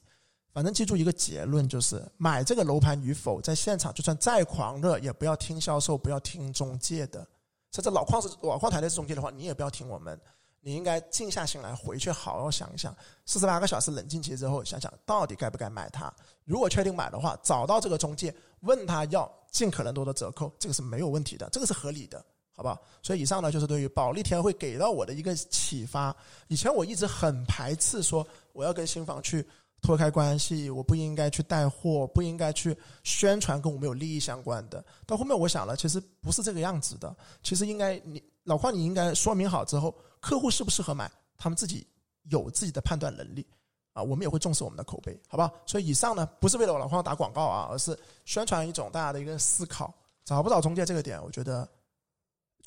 [0.54, 7.26] 反正记住一个结论，就是买这个楼盘与否，在现场就算再狂热，也不要听销售，不要听中介的。
[7.72, 10.20] 甚至老矿是老矿团队是中介的话，你也不要听我们。
[10.60, 12.94] 你应该静下心来，回去好好想一想，
[13.26, 16.12] 四十八个小时冷静期之后，想想到底该不该买它。
[16.44, 22.26] 如果确定买的话，找到这个中介，问他要尽可能多的折扣，这个是没有问题的，这个是合理的，
[22.58, 22.78] 好不好？
[23.02, 26.14] 所以以上呢，就是对于保利天会给到我的一个启发。
[26.50, 29.48] 以前我一直很排斥说我要跟新房去。
[29.80, 34.84] 脱开关系，我不应该去带货，不应该去宣传跟我们有利益相关的。
[35.06, 37.16] 到后面我想了，其实不是这个样子的。
[37.44, 41.86] 其实应该你老邝，你应该说明好之后，客户适不适合买，他们自己
[42.24, 43.46] 有自己的判断能力
[43.94, 44.02] 啊。
[44.02, 45.54] 我们也会重视我们的口碑，好不好？
[45.68, 49.94] 所以以上呢，不是为了我老邝打广告啊，而是宣传一种大家的一个思考。
[50.26, 51.70] 找不找中介这个点，我觉得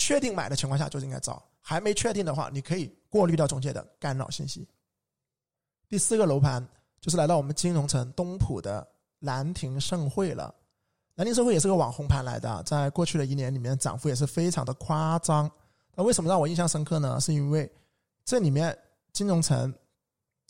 [0.01, 4.67] 确定买的情况下就应该找，还没确定的话，你可以过滤掉中介的干扰信息。
[5.89, 6.67] 第四个楼盘。
[7.03, 8.87] 就是来到我们金融城东浦的
[9.21, 10.55] 兰亭盛会了，
[11.15, 15.51] 兰亭盛会也是个网红盘来的，在过去的一年里面涨幅也是非常的夸张。
[15.95, 17.19] 那为什么让我印象深刻呢？
[17.19, 17.73] 是因为
[18.23, 18.79] 这里面
[19.15, 19.75] 金融城，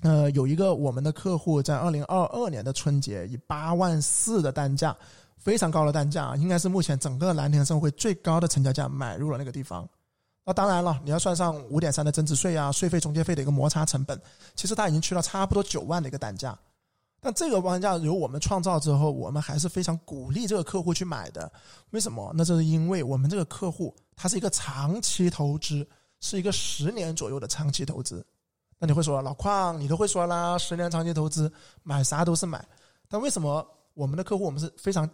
[0.02, 4.96] 呃，有一个我们的客户在二零二二年的春节以八万四的单价，
[5.40, 9.88] 非常高的单价，应该是目前整个兰亭盛会最高的成交价买入了那个地方。
[10.44, 14.20] 那当然了，你要算上五点三的增值税啊、税费、中介费的一个摩擦成本，
[14.55, 16.57] 其实它已经去了差不多九万的一个单价。
[17.20, 21.50] 但这个单价由我们创造之后，我们还是非常鼓励这个客户去买的。
[21.90, 22.33] 为什么？
[22.35, 25.87] 那这是因为我们这个客户他是一个长期投资，
[26.20, 28.24] 是一个十年左右的长期投资。
[28.79, 32.66] 那你会说老邝，你都会说啦，十年长期投资买啥都是买。
[33.07, 35.09] 但为什么我们的客户我们是非常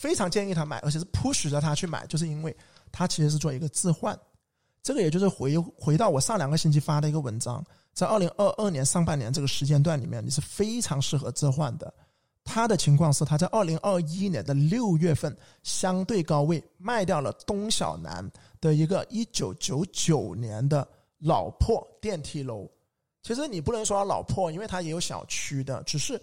[0.00, 2.56] 非常建议他买，而且是 push 着他去买，就是因为
[2.90, 4.18] 他其实是做一个置换。
[4.82, 11.92] 这个也就是回回到我上两个星期发的一个文章，在二零二二年上半年这个时间段里面，你是非常适合置换的。
[12.44, 18.26] 他的情况是，他在二零二一年的六月份相对高位卖掉了东小南
[18.58, 22.66] 的一个一九九九年的老破电梯楼。
[23.22, 26.18] 其实你不能说老破，因为它也有小区的，只是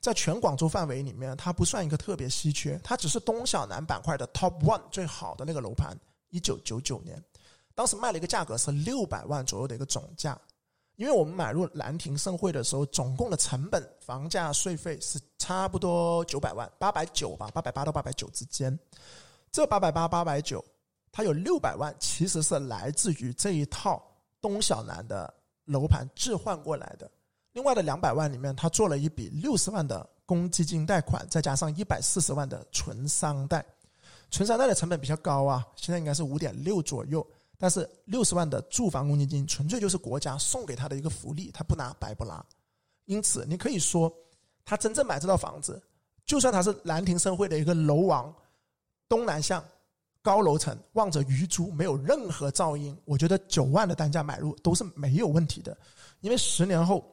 [0.00, 2.80] 在全广州范围里面，它不算一个特别稀缺。
[2.82, 5.96] 它只是东小南板块的 top one 最好的那个楼盘，
[6.30, 7.22] 一九九九年。
[7.74, 10.38] 当时卖了一个价格是六百万左右的一个总价，
[10.96, 18.76] 因为我们买入兰亭盛会的时候，总共的成本、房价、税费是差不多九百万，八百九吧，八百八到八百九之间。
[19.52, 20.64] 这八百八、八百九，
[21.10, 24.02] 它有六百万其实是来自于这一套
[24.40, 25.32] 东小南的
[25.64, 27.10] 楼盘置换过来的，
[27.52, 33.64] 另外的两百万里面，他做了一笔六十万的公积金贷款，再加上一百四十万的纯商贷，
[34.30, 37.26] 纯商贷的成本比较高啊，现在应该是五点六左右。
[37.58, 42.42] 但是六十万的住房公积金纯粹就是国家送给他的一个福利，他不拿白不拿。
[43.04, 44.10] 因此，你可以说，
[44.64, 45.82] 他真正买这套房子，
[46.24, 48.34] 就算他是兰亭盛会的一个楼王，
[49.08, 49.62] 东南向
[50.22, 55.76] 高楼层，望着鱼珠，没有任何噪音，我觉得九万的单价买入都是没有问题的。
[56.20, 57.04] 因为十年后，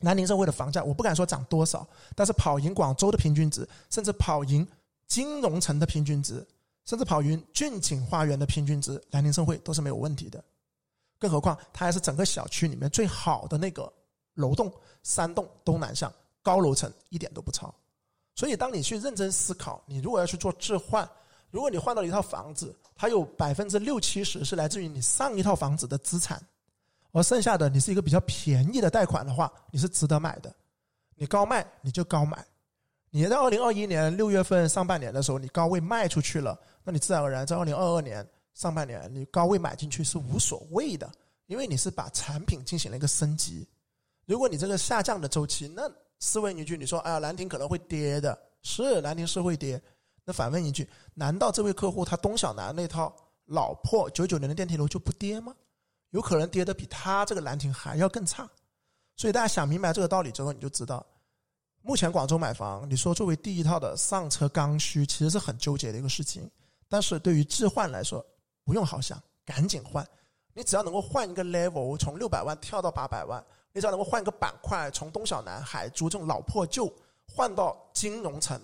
[0.00, 1.86] 南宁盛会的房价我不敢说涨多少，
[2.16, 4.66] 但是跑赢广州的平均值，甚至跑赢
[5.06, 6.46] 金融城的平均值。
[6.86, 10.42] 甚至跑赢俊景花园的平均值，南宁盛会都是没有问题的。
[11.20, 13.92] 更何况它还是整个小区里面最好的那个
[14.34, 14.72] 楼栋，
[15.04, 17.72] 三栋东南向高楼层，一点都不超。
[18.34, 21.08] 所以，当你去认真思考，你如果要去做置换，
[21.50, 26.42] 如果你换到一套房子，它有百分之六七十是来自于你上一套房子的资产，
[27.12, 30.54] 而剩下的你是一个比较便宜的贷款的话，你是值得买的。
[31.16, 32.42] 你高卖你就高买，
[33.10, 41.10] 你在二零二一年六月份上半年的时候，你高位卖出去了，那你自然而然在二零二二年上半年你高位买进去是无所谓的，
[41.46, 43.68] 因为你是把产品进行了一个升级。
[44.24, 45.82] 如果你这个下降的周期，那
[46.20, 49.82] 试问一句，你说哎呀，兰亭可能会跌的，是兰亭是会跌。
[50.24, 53.14] 那反问一句，难道这位客户他东小南那套
[53.46, 55.54] 老破九九年的电梯楼就不跌吗？
[56.10, 58.48] 有可能跌的比他这个兰亭还要更差。
[59.16, 61.04] 所以大家想明白这个道理之后，你就知道，
[61.82, 66.50] 目前广州买房，你说作为第一套的上车刚需，其实是很纠结的一个事情。
[66.88, 68.24] 但是对于置换来说，
[68.64, 70.06] 不用好想，赶紧换。
[70.52, 73.44] 你只要能够换一个 level，从六百万跳到八百万。
[73.72, 76.92] 你只要能够换一个板块，从东小南、海珠这种老破旧
[77.24, 78.60] 换到金融城、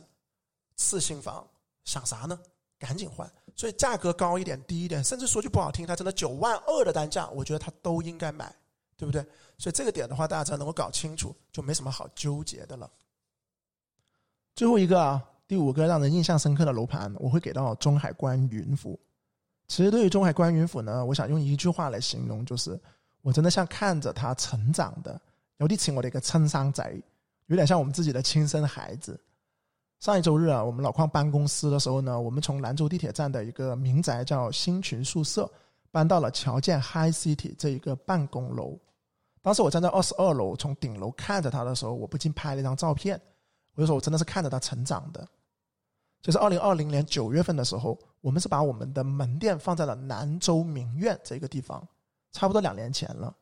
[0.74, 1.46] 次新房，
[1.84, 2.36] 想啥呢？
[2.76, 3.30] 赶紧换！
[3.56, 8.54] 所以价格高一点、低一点，甚至说句不好听，它真的九万二的单价，我觉得它都应该买，
[8.96, 9.26] 对不对？
[9.58, 12.88] 所以这个点的话，大家只要能够搞清楚，就没什么好纠结的了。
[14.54, 19.00] 最后一个啊，第五个让人印象深刻的楼盘，我会给到中海关云府。
[19.66, 22.78] 其实对于中海关云府呢，我想用一句话来形容，就是。
[23.22, 25.20] 我真的像看着他成长的，
[25.56, 27.02] 有啲似我的一个亲生仔，
[27.46, 29.18] 有点像我们自己的亲生孩子。
[30.00, 35.50] 上一周日啊，我们老邝搬公司的时候呢，我们从兰州地铁站的一个民宅叫新群宿舍，
[35.90, 38.78] 搬到了侨建 High City 这一个办公楼。
[39.42, 43.20] 当时我站在二十二楼，从顶楼看着他的时候，我不禁拍了一张照片。
[43.74, 45.26] 我就说我真的是看着他成长的。
[46.20, 51.86] 就是二零二零年九月份的时候，我们是把我们的门店放在了兰州名苑这个地方。
[52.32, 53.34] 差不多两年前了，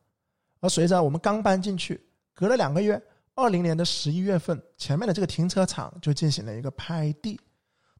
[0.61, 2.01] 而随着我们刚搬进去，
[2.33, 3.01] 隔了两个月，
[3.35, 7.39] 二零年的十一月份，前面的这个停车场就进行了一个拍地。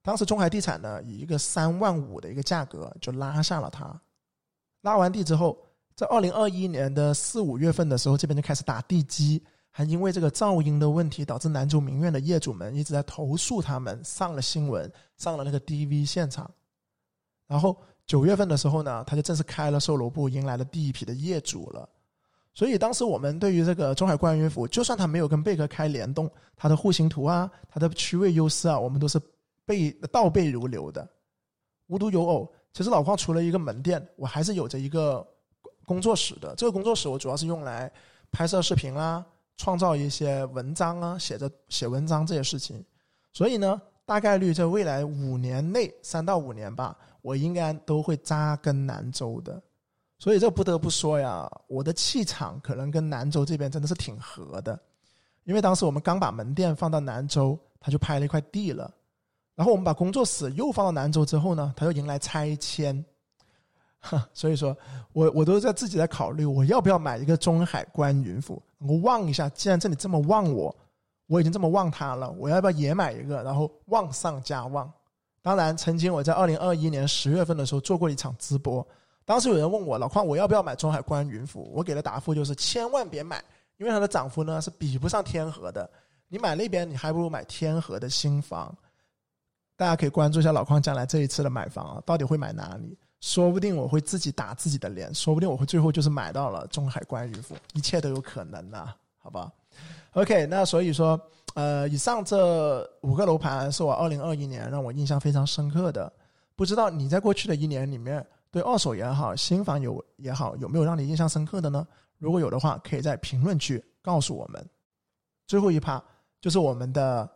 [0.01, 4.01] 当时中海地产呢，以一个三万五的一个价格就拉下了它。
[4.81, 5.57] 拉完地之后，
[5.95, 16.49] 在二零二一年的四五月份的时候，这边就开始打地基，还因为这个噪音的问题，导致南州名苑的业主们一直在投诉他们，上了新闻，上了那个 DV 现场，
[17.47, 17.77] 然后。
[18.07, 21.89] 九月份的时候呢，他就正式开了售楼部，迎来了第一批的业主了。
[22.55, 29.19] 所以当时我们对于这个中海观云府，就算他没有跟贝壳开联动，它的户型图啊，它的区位优势啊，我们都是
[29.65, 31.07] 背倒背如流的。
[31.87, 35.23] 无独有偶，其实老邝除了一个门店，我还是有着一个
[35.85, 36.55] 工作室的。
[36.55, 37.91] 这个工作室我主要是用来
[38.31, 39.23] 拍摄视频啊，
[39.57, 42.83] 创造一些文章啊，写着写文章这些事情。
[43.33, 46.97] 所以呢，大概率在未来五年内，三到五年吧。
[47.21, 49.61] 我应该都会扎根兰州的，
[50.17, 54.79] 所以这不得不说呀，我的气场可能跟兰州这边真的是挺合的，
[55.43, 58.91] 因为当时我们刚把门店放到兰州，他就拍了一块地了，
[59.55, 63.03] 然后我们把工作室又放到兰州之后呢，他又迎来拆迁，
[64.33, 64.75] 所以说
[65.11, 70.75] 我我都在自己在考虑，我要不要买一个中海观云府，我望一下，既然这里这么旺我，
[71.27, 74.91] 我已经这么旺它了，我要不要也买一个，然后旺上加旺。
[75.41, 78.85] 当然，曾经我在二零二一年十月份的时候做过一场直播，
[79.25, 83.43] 当时有人问我老邝我要不要买中海关云府，我给的答复就是千万别买，
[83.77, 85.89] 因为它的涨幅呢是比不上天河的。
[86.27, 88.73] 你买那边，你还不如买天河的新房。
[89.75, 92.97] 大家可以关注一下老邝将来这一次的买房啊，到底会买哪里？
[93.19, 99.51] 说不定我会自己打自己的脸，说不定我会最后就是买到了中海关云府，一切都有可能呐，好吧
[100.13, 101.19] ？OK，那所以说。
[101.53, 106.11] 呃，以上这五个楼盘是我二零二一年让我印象非常深刻的。
[106.53, 108.25] 不知道你在过去的一年里面，
[108.55, 111.85] 对二手也好，新房有也好，有没有让你印象深刻的呢？
[112.17, 114.65] 如果有的话，可以在评论区告诉我们。
[115.45, 116.01] 最后一趴
[116.39, 117.29] 就是我们的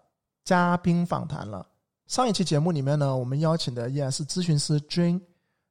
[0.46, 1.68] 嘉宾访谈了。
[2.08, 5.20] 上一期节目里面呢，我们邀请的依然是咨询师 Jane，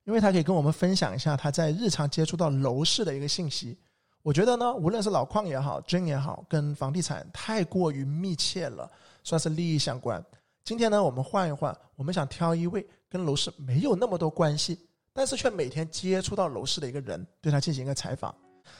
[0.05, 3.78] 因为他可以跟我们分享一下他在日常接触到楼市的一个信息。
[4.20, 8.90] 我觉得呢，无论是老邝也好，真也好，跟房地产太过于密切了，
[9.24, 10.22] 算是利益相关。
[10.62, 14.78] 今天呢，我们换一换，我们想挑一位跟楼市没有那么多关系，
[15.18, 18.32] 但是却每天接触到楼市的一个人，对他进行一个采访。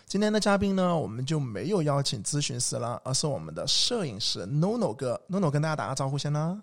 [0.07, 5.21] 今天的嘉宾呢，我们就没有邀请咨询师了，而是我们的摄影师 NONO 哥。
[5.29, 6.57] NONO 跟大家打个招呼先啦。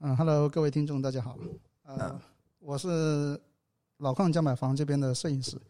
[0.00, 1.36] 嗯，Hello，各位听众，大家好。
[1.82, 2.18] 呃，
[2.58, 3.38] 我是
[3.98, 5.60] 老矿家买房这边的摄影师，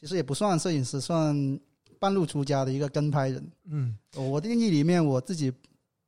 [0.00, 1.60] 其实也不算摄影师，算。
[1.98, 5.52] 半路出家的一个跟拍人，嗯，我的定义里面，我自己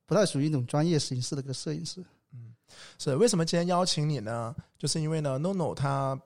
[0.06, 2.54] 不太属于一种专业形式的一个摄影师，嗯，
[2.98, 4.54] 是为什么今天邀请你呢？
[4.78, 6.18] 就是因为呢，NONO 他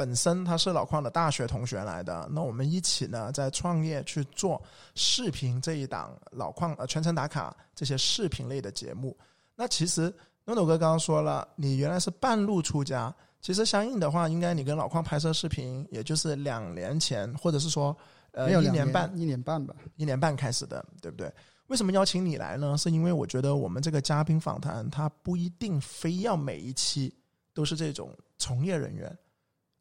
[0.00, 4.58] 本身他是老邝的大学同学来的，那我们一起呢在创业去做
[4.94, 9.14] 视频这一档老邝呃全程打卡这些视频类的节目。
[9.54, 10.10] 那其实
[10.46, 17.94] NONO 哥刚刚说了，你原来是半路出家，其实相应的话，应该你跟老邝拍摄视频，也就是两年前，或者是说。
[18.32, 21.28] 呃，一年半，一年半吧，一年半开始的，对不对？
[21.66, 22.78] 为什么邀请你来呢？
[22.78, 27.12] 是因为我觉得我们这个嘉宾访谈，他不一定非要每一期
[27.52, 29.18] 都是这种从业人员，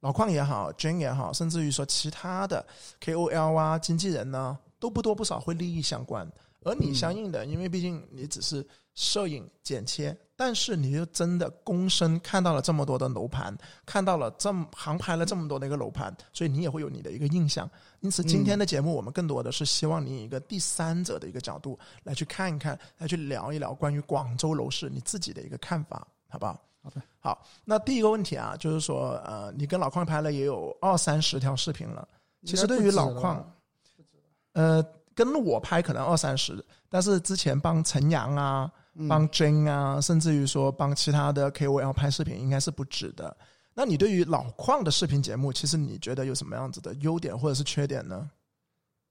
[0.02, 2.66] 老邝也好，Jane 也好，甚至于说其他的
[3.02, 6.30] KOL 啊、经纪人呢，都不多不少会利益相关。
[6.64, 17.70] 而你相应的，因为毕竟你只是摄影剪切，但是你就真的躬身看到了这么多的楼盘，看到了这么航拍了这么多的一个楼盘，所以你也会有你的一个印象。
[18.02, 26.62] 因此，今天的节目我们更多的是希望你以一个第三者的一个角度来去看一看，来去聊一聊关于广州楼市你自己的一个看法，好不好？
[26.82, 27.46] 好的，好。
[27.66, 32.08] 那第一个问题啊，就是说，呃，你跟老邝拍了也有二三十条视频了，
[32.46, 33.44] 其实对于老邝，
[34.54, 34.86] 呃。
[35.16, 38.72] 跟我拍可能二三十，但是之前帮陈阳啊、
[39.10, 43.36] 帮 Jane 啊，甚至于说帮其他的 KOL 拍视频，应该是不止的。
[43.74, 48.32] 那你对于老邝的视频节目，其实你觉得有什么样子的优点或者是缺点呢？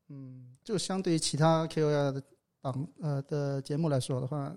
[0.08, 2.22] 嗯，就相对于其他 KOL 的
[2.62, 4.50] 档呃的节目来说的话，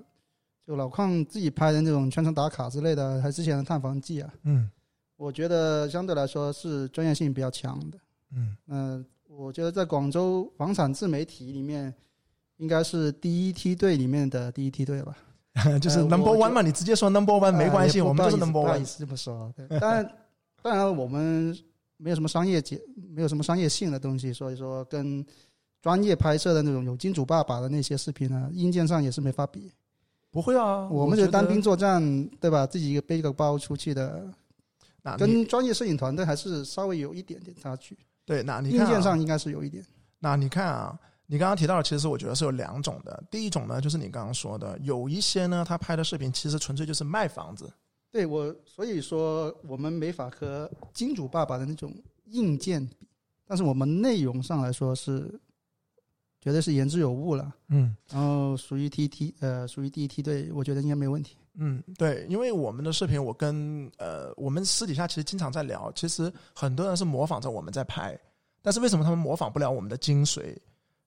[0.71, 4.71] 就老邝自己拍的那种全程打卡之类的，还之前的探访记啊，嗯，
[5.17, 7.97] 我觉得相对来说是专业性比较强的，
[8.33, 9.05] 嗯嗯。
[9.27, 11.93] 我觉得在广州房产自媒体里面，
[12.55, 15.17] 应该是第一梯队里面的第一梯队吧，
[15.81, 18.63] 就是 number one 嘛，你直接说 number one 没关系，我们就是 number one。
[18.63, 20.13] 不好意思这么说，当然，
[20.61, 21.53] 当然我们
[21.97, 22.79] 没有什么商业节，
[23.13, 25.25] 没有什么商业性的东西，所以说跟
[25.81, 29.69] 专业拍摄的那种有金主爸爸的那些视频呢，硬件上也是没法比。
[30.31, 32.01] 不会啊，我们就单兵作战，
[32.39, 32.65] 对吧？
[32.65, 34.25] 自己一个背个包出去的，
[35.17, 37.97] 跟专业摄影团队还是稍微有一点点差距。
[38.25, 39.83] 对，那你看硬件上应该是有一点。
[40.19, 43.21] 那你看啊，你刚刚提到的，其实我觉得是有两种的。
[43.29, 47.69] 第一种呢，就是你刚刚说的，有一些呢，他拍的视频其实纯粹就是卖房子。
[48.09, 51.93] 对我，所以说我们没法和金主爸爸的那种
[52.25, 53.07] 硬件比，
[53.45, 55.37] 但是我们内容上来说是
[56.41, 57.53] 绝对是言之有物了。
[57.69, 61.37] 嗯，然后属于 T T 呃，属于第一梯队，我觉得应该没问题。
[61.53, 68.17] 嗯，对，因为我们的视频，我跟呃，我们私底下其实经常在聊，其实很多人是模仿着我们在拍，
[68.61, 70.57] 但是为什么他们模仿不了我们的精髓？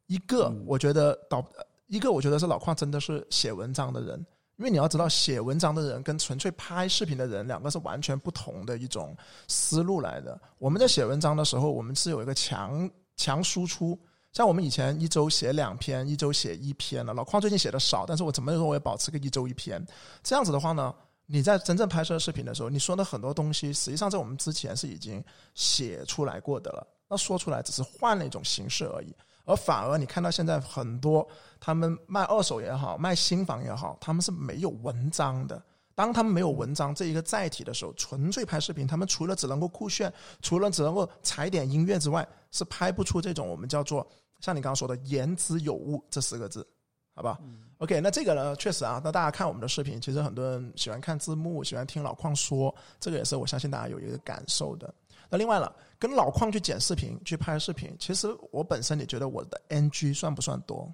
[0.06, 1.44] 一个我觉得导，
[1.86, 4.18] 一个我觉得是老邝真的是写文章的人，
[4.56, 9.16] 因为你要知道，写文章的人跟纯粹拍视频的人两个是完全不同的一种
[9.48, 10.38] 思路来的。
[10.58, 13.98] 我们在写文章的时候，我们是有一个强强输出。
[14.34, 17.14] 像我们以前一周写两篇，一周写一篇了。
[17.14, 19.80] 老邝最近写的少，但是我怎么说我也保持个一周一篇。
[20.24, 20.92] 这样子的话呢，
[21.26, 25.22] 你在真正拍摄视频的时候，你说的很多东西，实际上在我们之前是已经
[25.54, 26.84] 写出来过的了。
[27.08, 29.14] 那说出来只是换了一种形式而已。
[29.44, 31.24] 而反而你看到现在很多
[31.60, 35.62] 他们卖二手也好，卖新房也好，他们是没有文章的。
[35.94, 40.12] 当他们没有文章这一个载体的时候，纯粹拍视频，他们除了只能够酷炫，
[40.42, 44.04] 除了只能够踩点音乐之外，是拍不出这种我们叫做。
[44.44, 46.66] 像你刚刚说的“言之有物”这四个字，
[47.14, 47.40] 好吧
[47.78, 54.92] ？OK，那这个呢，确实啊，那大家看我们的视频，其实很多人喜欢看字幕，喜欢听老矿说，这个也是我相信大家有一个感受的。
[55.30, 60.92] 那另外了，跟老矿去剪视频、去拍视频，其实我本身你觉得我的 NG 算不算多？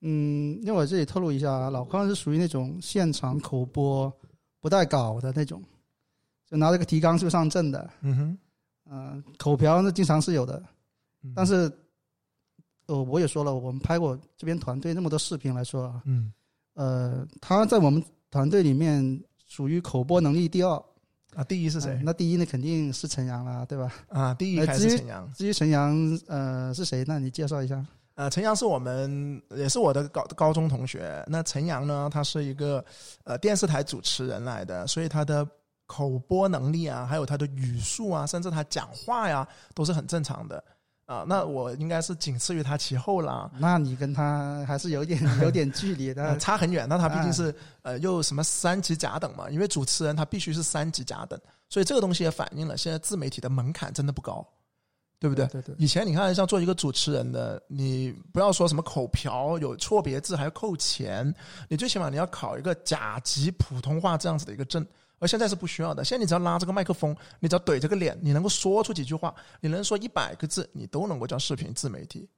[0.00, 4.10] 嗯，那我这里透露一下，老邝是属于那种现场口播
[4.60, 5.62] 不带稿的那种，
[6.50, 7.90] 就拿着个提纲就上阵的。
[8.00, 8.38] 嗯哼，
[8.90, 10.62] 嗯，口瓢那经常是有的，
[11.34, 11.70] 但是。
[12.86, 16.32] 哦，我也说了，我们拍过这边团队那么多视频来说啊，嗯，
[16.74, 20.70] 呃，他在我们团队里面属于口播能力第二
[21.34, 22.00] 啊，第一是谁？
[22.04, 23.92] 那第一呢肯定是陈阳啦，对吧？
[24.08, 25.32] 啊，第一还是陈阳。
[25.32, 27.04] 至于陈阳，呃，是谁？
[27.06, 27.84] 那你介绍一下。
[28.14, 31.24] 呃，陈阳是我们也是我的高高中同学。
[31.26, 32.84] 那陈阳呢，他是一个
[33.24, 35.48] 呃电视台主持人来的，所以他的
[35.86, 40.62] 口播能力啊，还有他的语速啊，甚至他讲话呀，都是很正常的。
[41.06, 43.50] 啊，那我应该是仅次于他其后了。
[43.58, 46.88] 那你跟他还是有点 有点距离的，差很远。
[46.88, 49.50] 那他毕竟是呃，又什么三级甲等嘛？
[49.50, 51.38] 因为主持人他必须是三级甲等，
[51.68, 54.46] 所以这个东西也反映了现在自媒体的门槛真的不高，
[55.18, 55.44] 对不对？
[55.48, 55.74] 对对。
[55.76, 61.34] 以前你看，像做一个主持人的，你不要说什么口瓢、有错别字还要扣钱，
[61.68, 64.86] 你最起码你要考一个甲级普通话这样子的一个证。
[65.22, 72.28] 而现在是不需要的，现在你只要拉这个麦克风，你只要怼这个脸，你能够说出几句话，你能说一百个字，你都能够叫视频自媒体。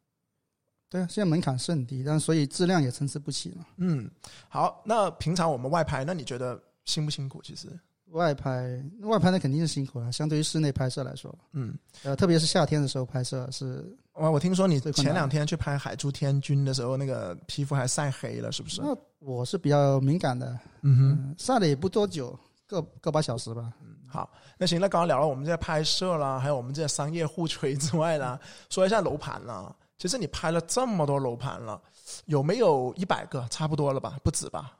[0.90, 3.64] 对啊，现在门槛是很低，但所以质量也参差不齐嘛。
[3.78, 4.10] 嗯，
[4.50, 7.40] 好，那平常我们外拍，那你觉得辛不辛苦？
[7.42, 7.68] 其实
[8.10, 11.34] 外拍，外拍那肯定是辛苦了，相对于室内拍摄来说。
[11.52, 13.82] 嗯，呃，特别是夏天的时候拍摄是。
[14.16, 18.82] 哇我听说你前两天去拍《海珠天君》的时候，那个皮肤还晒黑了，是不是？
[18.82, 22.38] 那我是比较敏感的，嗯哼，晒了也不多久。
[22.74, 29.74] 个个把小时吧，嗯，好，那行，那刚刚聊了我们这拍摄啦，还有我们这些商业互吹之外啦，说一下楼盘啦。
[29.96, 31.80] 其其实你拍了这么多楼盘了，
[32.26, 33.48] 有没有一百个？
[33.48, 34.18] 差不多了吧？
[34.22, 34.76] 不止吧？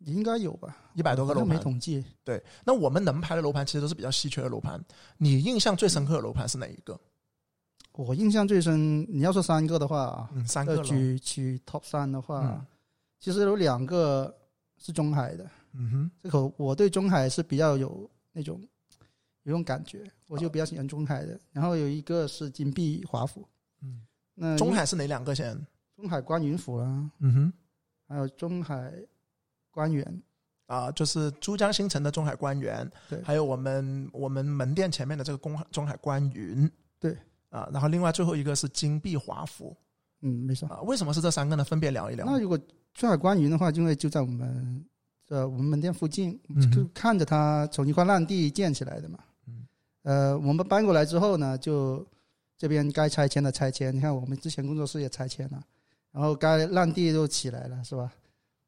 [0.00, 0.76] 应该有吧？
[0.92, 2.04] 一百多个楼盘没统计。
[2.22, 4.78] 对，那我们能拍的楼盘其实都是比较稀缺的楼盘。
[5.16, 7.00] 你印象最深刻的楼盘是哪一个？
[7.92, 12.62] 我印象最深，你要说三个的话，嗯，三个举举 top 三的话，
[13.18, 14.36] 其实有两个
[14.76, 15.46] 是中海的。
[15.78, 18.60] 嗯哼，这口我对中海是比较有那种
[19.42, 21.38] 有种感觉，我就比较喜欢中海的。
[21.52, 23.46] 然后有一个是金碧华府。
[23.82, 24.00] 嗯，
[24.34, 25.54] 那中海是哪两个先？
[25.94, 27.10] 中海观云府啦。
[27.20, 27.52] 嗯哼，
[28.08, 28.92] 还有中海
[29.70, 30.22] 观园。
[30.66, 32.90] 啊，就是珠江新城的中海观园。
[33.08, 36.68] 对，还有我们我们门店前面的这个公中海观云。
[36.98, 37.16] 对。
[37.50, 39.74] 啊，然后另外最后一个是金碧华府，
[40.22, 40.68] 嗯，没错。
[40.68, 41.62] 啊，为什么是这三个呢？
[41.64, 42.26] 分别聊一聊。
[42.26, 42.58] 那如果
[42.92, 44.84] 珠海观云的话，因为就在我们
[45.28, 46.38] 呃我们门店附近，
[46.72, 49.18] 就看着它从一块烂地建起来的嘛。
[49.46, 49.66] 嗯。
[50.02, 52.06] 呃，我们搬过来之后呢，就
[52.56, 55.62] 这边该拆迁的拆迁，你看我们之前工作室也拆迁了，
[56.12, 58.12] 然后该烂地都起来了，是吧？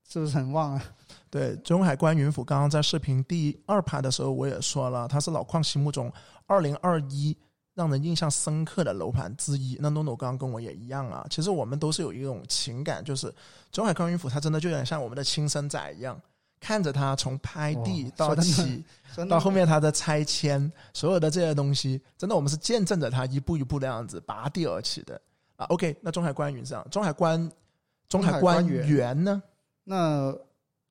[0.08, 0.84] 是不是很旺啊？
[1.30, 6.12] 对，中海观云府刚刚在视频第二排的时候，我也说了，它是老矿心目中
[6.46, 7.36] 二零二一。
[7.74, 11.24] 让人印象深刻的楼盘之一，那诺诺刚刚跟我也一样啊。
[11.30, 13.32] 其实我们都是有一种情感，就是
[13.70, 16.20] 中海观云府，它真的就有点像我们的亲生仔一样，
[16.60, 18.84] 看着它从拍地到起，
[19.28, 25.20] 到后面它的拆迁，所有的这些东西，真的我们是见证着它一步一步的样子拔地而起的
[25.56, 25.66] 啊。
[25.66, 27.50] OK，那中海观云这样，中海观
[28.08, 29.42] 中海观园呢？
[29.84, 30.32] 那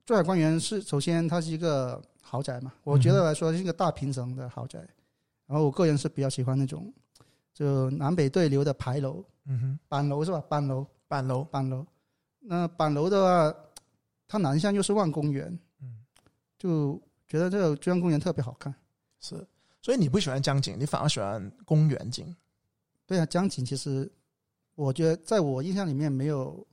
[0.05, 4.80] 中海观园是首先它是一个豪宅嘛，我觉得来说是一个大平层的豪宅。
[5.45, 6.91] 然后我个人是比较喜欢那种，
[7.53, 10.43] 就南北对流的牌楼，嗯哼，板楼是吧？
[10.49, 11.86] 板楼，板楼，板楼。
[12.39, 13.55] 那板楼的话，
[14.28, 15.47] 它南向又是望公园，
[15.82, 16.03] 嗯，
[16.57, 18.73] 就觉得这个中央公园特别好看。
[19.19, 19.36] 是，
[19.82, 22.36] 所以你不喜欢江景，你反而喜欢公园景。
[23.05, 24.11] 对啊，江景其实
[24.75, 26.67] 我觉得在我印象里面没有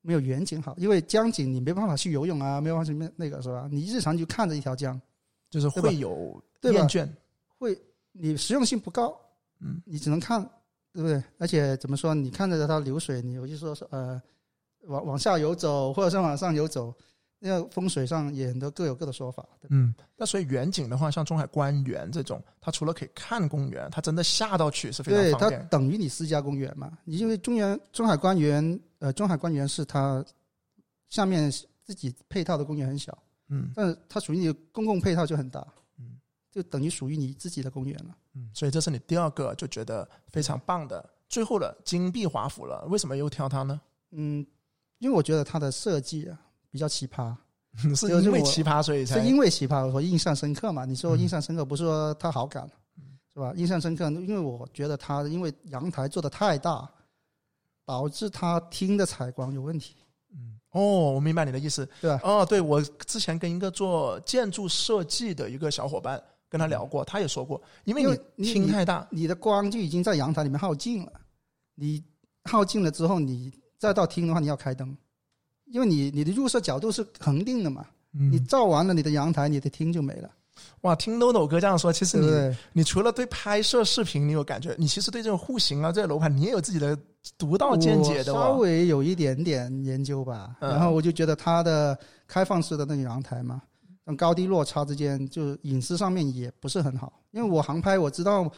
[0.00, 3.68] 没有远景好，因为江景你没办法去游泳啊，没有办法去那那个是吧？
[3.70, 5.00] 你日常就看着一条江，
[5.50, 7.08] 就是会有厌倦，
[7.58, 7.76] 会。
[8.14, 9.18] 你实用性不高，
[9.60, 10.42] 嗯，你只能看，
[10.92, 11.24] 对不对？
[11.38, 12.14] 而且怎么说？
[12.14, 14.20] 你看着它流水，你有就说是呃，
[14.82, 16.94] 往往下游走，或者是往上游走，
[17.38, 19.46] 那个风水上也很多各有各的说法。
[19.70, 25.60] 嗯，那所以远景的话，像中海观园这种，它除了可以看公园，它真的下到去是非常方便。
[25.60, 26.98] 它等于你私家公园嘛？
[27.04, 30.24] 你因为中原中海观园，呃，中海观园是它
[31.08, 31.50] 下面
[31.84, 33.16] 自己配套的公园很小，
[33.48, 35.60] 嗯，但是它属于你公共配套就很大。
[35.98, 36.18] 嗯
[36.52, 42.84] 就等于属于你自己的公园了，嗯，所以这是你第二个就觉得非常棒的，最后的金碧华府了。
[42.90, 43.80] 为什么又挑它呢？
[44.10, 44.46] 嗯，
[45.02, 46.38] 因为我觉得它的设计啊
[46.70, 47.34] 比较奇葩，
[47.96, 50.84] 是因为奇葩所以才是因为奇葩我印象深刻嘛？
[50.84, 52.70] 你说印象深刻不是说它好感，
[53.34, 53.52] 是吧？
[53.56, 56.88] 印象深刻，因为我觉得它因为阳台做的太大，
[57.84, 59.96] 导致它厅的采光有问题。
[60.32, 62.20] 嗯，哦，我明白你的意思，对吧？
[62.22, 66.22] 哦，对我之前跟一个做建筑设计的一个小伙伴。
[66.52, 68.02] 跟他聊过，他也说过，因为
[68.36, 71.12] 你厅太大，你的光就已经在阳台里面耗尽了。
[71.74, 72.04] 你
[72.44, 73.50] 耗尽了之后，你
[73.82, 74.96] 再到厅的话，你要开灯，
[75.64, 77.84] 因为你你的入射角度是恒定的嘛。
[78.12, 80.30] 你照完了你的阳台，你的厅就没了。
[80.82, 86.96] 哇，听豆豆哥这样说，其实你你除了对拍摄视频你有感觉，你其实对这种户型啊，这些楼盘你也有自己的
[87.36, 88.32] 独到见解的。
[88.32, 93.60] 稍微有一点点研究吧，然后我就觉得它的开放式的那个阳台嘛。
[94.16, 97.20] 高低落差之间，就隐私上面也不是很好。
[97.32, 98.48] 因为我航拍，我知道，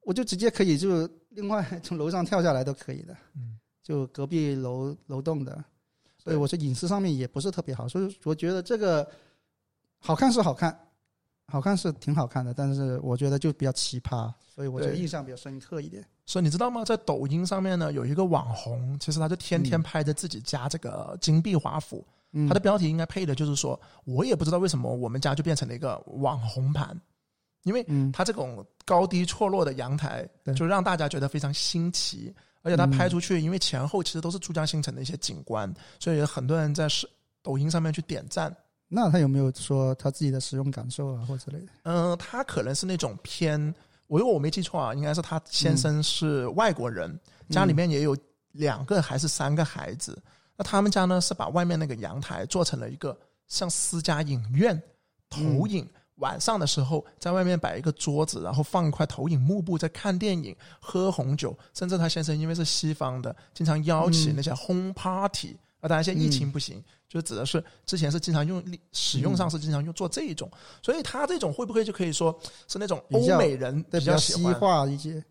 [0.00, 3.14] 我就直接可以就另外从楼上跳下来都可以的。
[3.34, 5.62] 嗯，就隔壁楼楼栋的，
[6.16, 7.86] 所以我说隐私上面也不是特别好。
[7.86, 9.06] 所以我觉得这个
[9.98, 10.76] 好看是好看，
[11.46, 16.02] 好看是挺好看的，但是我觉得就比较奇葩，所以我觉得印象比较深刻一点。
[16.24, 16.82] 所以你知道吗？
[16.82, 22.02] 在抖音上面呢，有一个网红，其实他就天天拍着自己家这个金碧华府。
[22.48, 27.00] 他的标题应该配的就是说，我也不知道为什么我们家就变成了一个网红盘，
[27.62, 32.34] 因为它这种高低错落的阳台，就让大家觉得非常新奇。
[32.64, 37.08] 而且它拍出去，因为前后其实都是珠江新城的一些景观，所以很多人在是
[37.42, 38.52] 抖音上面去点赞。
[38.88, 41.66] 那他有没有说他自己的使用感受啊，或之类的？
[41.82, 43.74] 嗯，他可能是那种偏，
[44.06, 47.18] 我如果我没记错啊，应该是他先生是外国人，
[47.50, 48.16] 家里面也有
[48.52, 50.16] 两个还是三个孩子。
[50.56, 54.80] 那他们家呢是把外面那个阳台做成了一个像私家影院，
[55.28, 55.86] 投影。
[56.16, 61.56] 晚上的时候在外面摆一个桌子，然后放一块投影幕布，在看电影、喝红酒。
[61.72, 65.56] 甚至他先生因为是西方的，经常邀请那些 home party。
[65.80, 68.62] 啊，当然现在疫情不行，就指的是之前是经常用
[68.92, 70.50] 使用上是经常用做这一种。
[70.82, 72.38] 所以他这种会不会就可以说
[72.68, 75.22] 是那种欧美人比较西化一些？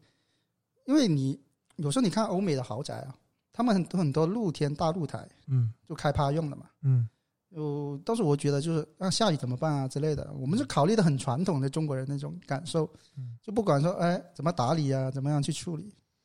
[0.86, 1.39] 因为你
[1.77, 3.15] 有时候你看欧美的豪宅啊。
[3.55, 6.65] 他们很多很多露天大露台，嗯就开趴用的嘛。
[6.81, 7.07] 嗯
[7.55, 15.83] 有，但是我觉得就是啊，下雨怎么办啊之类的，我们是考虑的很传统的中国人那种感受，嗯就不管说哎怎么打理啊，怎么样去处理，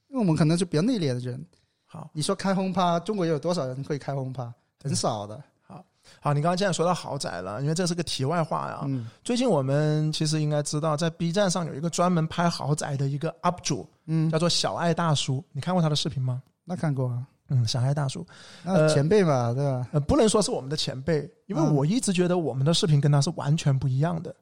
[0.09, 1.45] 因为我们可能是比较内敛的人。
[1.85, 4.53] 好你说开轰趴，中国有多少人会开轰趴？
[4.83, 5.43] 很少的。
[5.67, 5.85] 好，
[6.21, 8.83] 好你刚刚既然说到豪宅了，因为这是个题外话呀。
[8.87, 15.43] 嗯最近我们其实应该知道，在 B 站上有一个专门拍豪宅的一个 UP 主，嗯，叫做小爱大叔。
[15.53, 16.43] 你看过他的视频吗？
[16.65, 18.27] 那看过啊，嗯，小爱大叔，
[18.63, 19.89] 那前辈嘛，对吧？
[19.93, 24.35] 呃，不能说是我们的前辈，因为嗯我一直觉得我们的视频跟他是完全不一样的。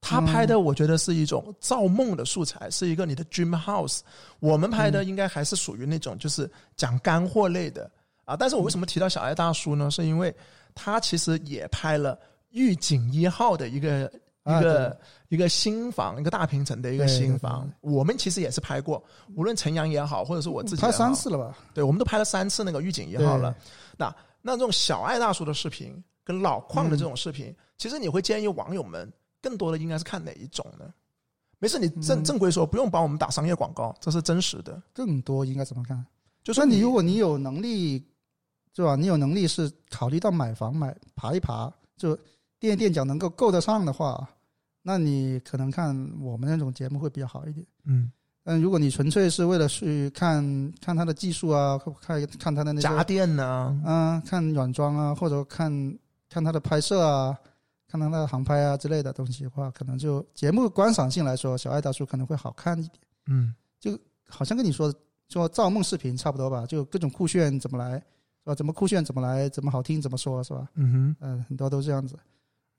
[0.00, 4.00] 他拍的，我觉得是一种造梦的素材，是一个你的 dream house。
[4.40, 7.88] 我们拍的应该还是属于那种就是讲干货类的
[8.24, 8.34] 啊。
[8.34, 9.88] 但是我为什么提到小爱大叔呢？
[9.90, 10.34] 是因为
[10.74, 12.18] 他其实也拍了
[12.50, 14.10] 预警一号的一个啊
[14.44, 17.70] 一个一个新房，一个大平层的一个新房。
[17.80, 19.02] 我们其实也是拍过，
[19.36, 21.56] 无论陈阳也好，或者是我自己拍三次了吧？
[21.74, 23.54] 对，我们都拍了三次那个预警一号了。
[23.96, 30.92] 那那这种小爱大叔的视频跟老矿的这种视频，嗯其实你会建议网友们更多的应该是看哪一种呢？
[31.58, 34.80] 没事，你正嗯正规说，不用帮我们打商业广告，这是真实的。
[34.92, 36.04] 更多应该怎么看？
[36.42, 38.04] 就说那你如果你有能力，
[38.74, 38.96] 是吧？
[38.96, 42.18] 你有能力是考虑到买房买爬一爬，就
[42.62, 44.24] 垫垫脚能够够得上的话，
[44.82, 45.88] 那你可能看
[46.20, 47.66] 我们那种节目会比较好一点。
[47.86, 48.08] 嗯，
[48.44, 53.82] 但如果你纯粹是为了去看看他的技术啊，看看他的那些家电呢？
[53.84, 55.68] 啊，看软装啊，或者看
[56.28, 57.36] 看他的拍摄啊，
[57.88, 63.00] 看它的航拍啊之类的东西的话，可能就节目观赏性来说，小爱大叔可能会好看一点。
[63.26, 63.98] 嗯就
[64.28, 64.94] 好像跟你说
[65.28, 68.54] 说造梦视频差不多吧，就各种酷炫怎么来，是吧？
[68.54, 70.68] 怎么酷炫怎么来，怎么好听怎么说，是吧？
[70.74, 72.16] 嗯哼嗯、很多都这样子。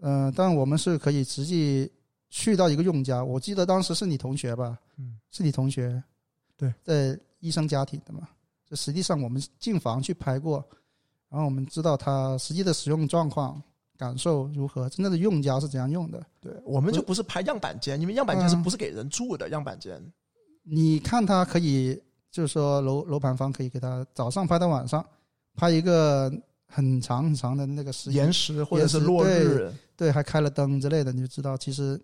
[0.05, 1.89] 嗯、但我们是可以实际
[2.29, 4.77] 去到一个用家，我记得当时是你同学吧？
[4.97, 6.03] 嗯，是你同学，
[6.57, 8.27] 对，在医生家庭的嘛。
[8.67, 10.63] 这实际上我们进房去拍过，
[11.29, 13.61] 然后我们知道它实际的使用状况、
[13.97, 16.21] 感受如何，真正的用家是怎样用的。
[16.41, 20.01] 对，我们就不是拍样板间，因为样板间是嗯不是给人住的样板间？
[20.63, 21.97] 你看它可以，
[22.31, 25.05] 就是说楼楼盘方可以给他早上拍到晚上，
[25.55, 26.31] 拍一个
[26.65, 31.99] 很长很长的那个时间，延时或者是落日，对，还开了灯之类的，你就知道其实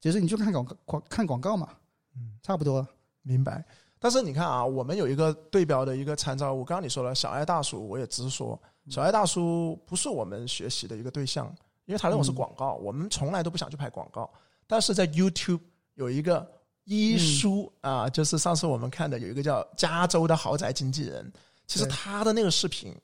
[0.00, 1.68] 其实你就看广告广看广告嘛，
[2.16, 2.86] 嗯，差不多。
[3.22, 3.64] 明白。
[3.98, 8.60] 但是你看啊，我们有一个对标的一个参照物，刚刚你说了小爱大叔，我也直说，
[8.90, 11.46] 小爱大叔不是我们学习的一个对象，
[11.86, 14.30] 因为他认为是广告，我们从来都不想去拍广告。
[14.66, 15.60] 但是在 YouTube
[15.94, 16.46] 有一个
[16.84, 21.32] 一叔、啊，就是上次我们看的有一个叫加州的豪宅经纪人，
[21.66, 22.94] 其实他的那个视频，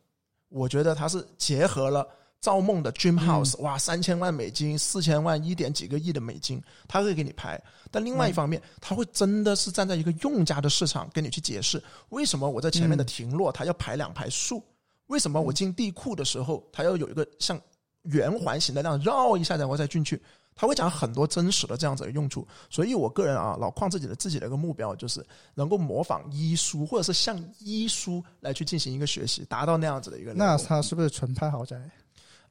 [0.51, 2.07] 我觉得他是结合了。
[2.41, 7.61] 造梦的 Dream House，、哇，三千万美金，四千万，一点几个亿的美金，他会给你拍。
[7.91, 14.63] 但另外一方面，他会真的是站在一个用家的市场跟你去解释，为什么我在前面的停落，它要排两排树，
[15.09, 17.61] 为什么我进地库的时候，它要有一个像
[18.03, 20.21] 圆环形的那样绕一下，然后再进去。
[20.53, 25.25] 他会讲很多真实的这样子的用处，所以我个人啊，老矿自己的自己的一个目标就是
[25.55, 30.35] 能够模仿医书，或者是向医书来去进行一个学习，达到那样子的一个。
[30.35, 31.81] 那他是不是纯拍豪宅？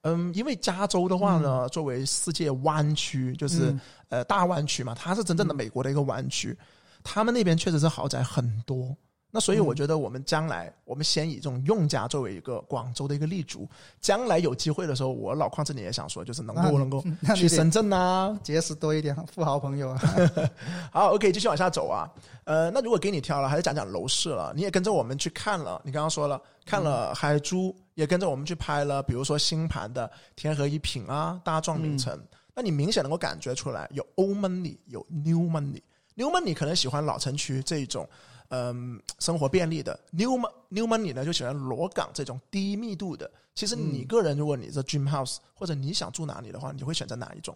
[0.01, 6.57] 嗯，因为加州的话呢，作为世界湾区，就是、嗯呃大湾区嘛，它是真正的美国的一个湾区，
[7.03, 8.95] 他们那边确实是豪宅很多。
[9.31, 13.69] 那所以我觉得我们将来，我们先以这种用家作为一个广州的一个立足，
[14.01, 17.03] 将来有机会的时候，我老邝这里也想说，就是能够能够
[17.37, 20.01] 去深圳呐、结识多一点富豪朋友啊。
[20.91, 22.09] 好，OK，继续往下走啊。
[22.45, 24.51] 呃，那如果给你挑了，还是讲讲楼市了。
[24.55, 32.17] 你也跟着我们去看了，你刚刚说了看了海珠，也跟着我们去拍了，比如说新盘的天河一品啊、大壮名城。
[32.55, 35.81] 那你明显能够感觉出来，有 old money，有 new money。
[36.15, 38.07] new money 可能喜欢老城区这一种，
[38.51, 39.99] 嗯、生活便利的。
[40.11, 43.29] new mon new money 呢，就喜欢萝岗这种低密度的。
[43.53, 47.53] 其实你个人，如果你是 dream house 或者你想住哪里的话，你会选择哪一种？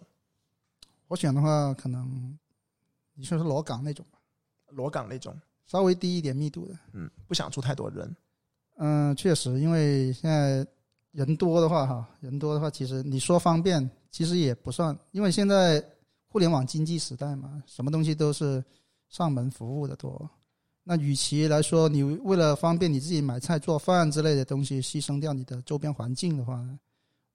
[1.08, 2.38] 我选的话，可能
[3.14, 4.18] 你说是萝岗那种吧，
[4.66, 5.34] 裸港那种，
[5.66, 6.74] 稍微低一点密度的。
[6.92, 8.14] 嗯，不想住太多人。
[8.76, 10.66] 嗯，确实，因为现在
[11.12, 15.84] 人多的话，哈，人多的话，其实你说方便，其实也不算，因为现在
[16.26, 18.64] 互联网经济时代嘛，什么东西都是
[19.08, 20.28] 上门服务的多。
[20.82, 26.62] 那与其来说，你为了方便你自己买菜做饭之类的东西，牺牲掉你的周边环境的话，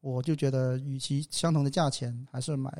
[0.01, 2.71] 我就觉得，与其相同的价钱，还是买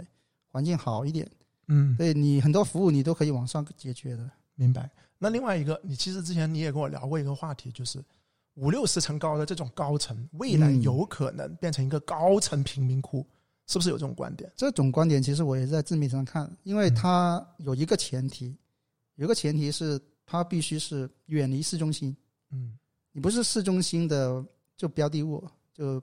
[0.47, 1.27] 环境好一点。
[1.69, 4.29] 嗯，对你很多服务你都可以网上解决的。
[4.55, 4.89] 明白。
[5.17, 8.03] 那另外一个，你其实之前你也跟我聊过一个话题，就是
[8.59, 13.25] 五六十层高的这种高层，未来嗯有可能变成一个高层贫民窟，
[13.67, 14.51] 是不是有这种观点？
[14.55, 18.53] 这种观点其实我也在字面上看，因为它有一个前提，
[19.15, 22.15] 有个前提是它必须是远离市中心。
[22.51, 22.77] 嗯
[23.13, 24.41] 你你不是市中心的
[24.77, 26.01] 就标的物，就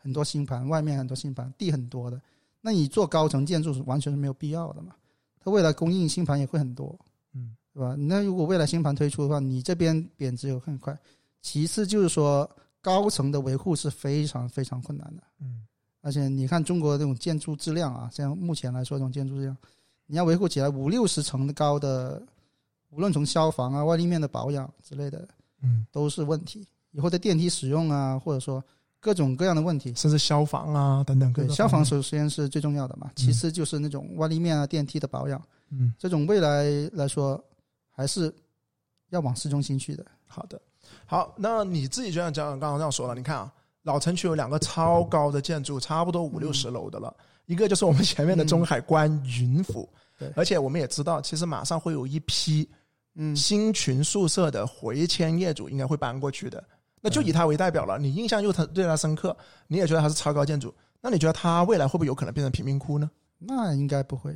[0.00, 2.22] 很多新盘，外面很多新盘，地很多的，
[2.60, 4.94] 那你做高层建筑是完全是没有必要的嘛？
[5.40, 6.96] 它未来供应新盘也会很多，
[7.32, 7.96] 嗯，对吧？
[7.98, 10.96] 那如果未来新盘推出的话，你这边贬值也会很快。
[11.44, 15.66] 其次就是说，高层的维护是非常非常困难的，嗯，
[16.00, 19.54] 而且你看中国这种建筑质量啊，像目前来说，这种建筑质量，
[20.06, 22.20] 你要维护起来五六十层的高的，
[22.88, 25.28] 无论从消防啊、外立面的保养之类的，
[25.60, 26.66] 嗯，都是问题。
[26.92, 28.64] 以后的电梯使用啊，或者说
[28.98, 37.38] 各种各样的问题，甚至消防啊等等各对，消防手，首先是最重要的嘛，其次就是那种外立面啊、电梯的保养，嗯，这种未来来说
[37.90, 38.34] 还是
[39.10, 40.06] 要往市中心去的。
[40.26, 40.58] 好的，
[41.06, 47.14] 好，那你自己就像讲刚刚这样说了，你看啊，老城区有两个超高的建筑，差不多五六十楼的了，
[47.46, 52.68] 一个就是我们前面的中海观云府，对而且我们也知道，其实马上会有一批
[53.16, 56.62] 嗯，新群宿舍的回迁业主应该会搬过去的，
[57.00, 57.98] 那就以它为代表了。
[57.98, 59.36] 你印象又它对它深刻，
[59.68, 63.10] 你也觉得它是超高建筑，那你觉得它未来会不会有可能变成贫民窟呢？
[63.38, 64.34] 那应该不会，